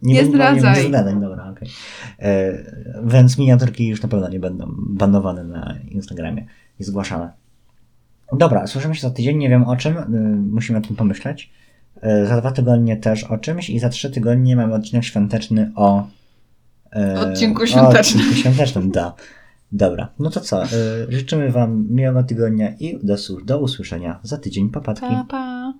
[0.02, 0.84] Nie będę- zdradzaj.
[0.84, 1.70] Nie zdradzaj, dobra, okej.
[3.06, 6.46] Więc miniaturki już na pewno nie będą banowane na Instagramie
[6.80, 7.32] i zgłaszane.
[8.38, 10.04] Dobra, słyszymy się za tydzień, nie wiem o czym, y,
[10.52, 11.52] musimy o tym pomyśleć.
[12.04, 16.08] Y, Za dwa tygodnie też o czymś i za trzy tygodnie mamy odcinek świąteczny o...
[17.16, 18.24] y, Odcinku O świątecznym.
[18.24, 19.14] odcinku świątecznym, da.
[19.72, 20.68] Dobra, no to co, y,
[21.10, 24.70] życzymy Wam miłego tygodnia i do, do usłyszenia za tydzień.
[24.70, 25.06] Papatki.
[25.06, 25.74] Pa, pa.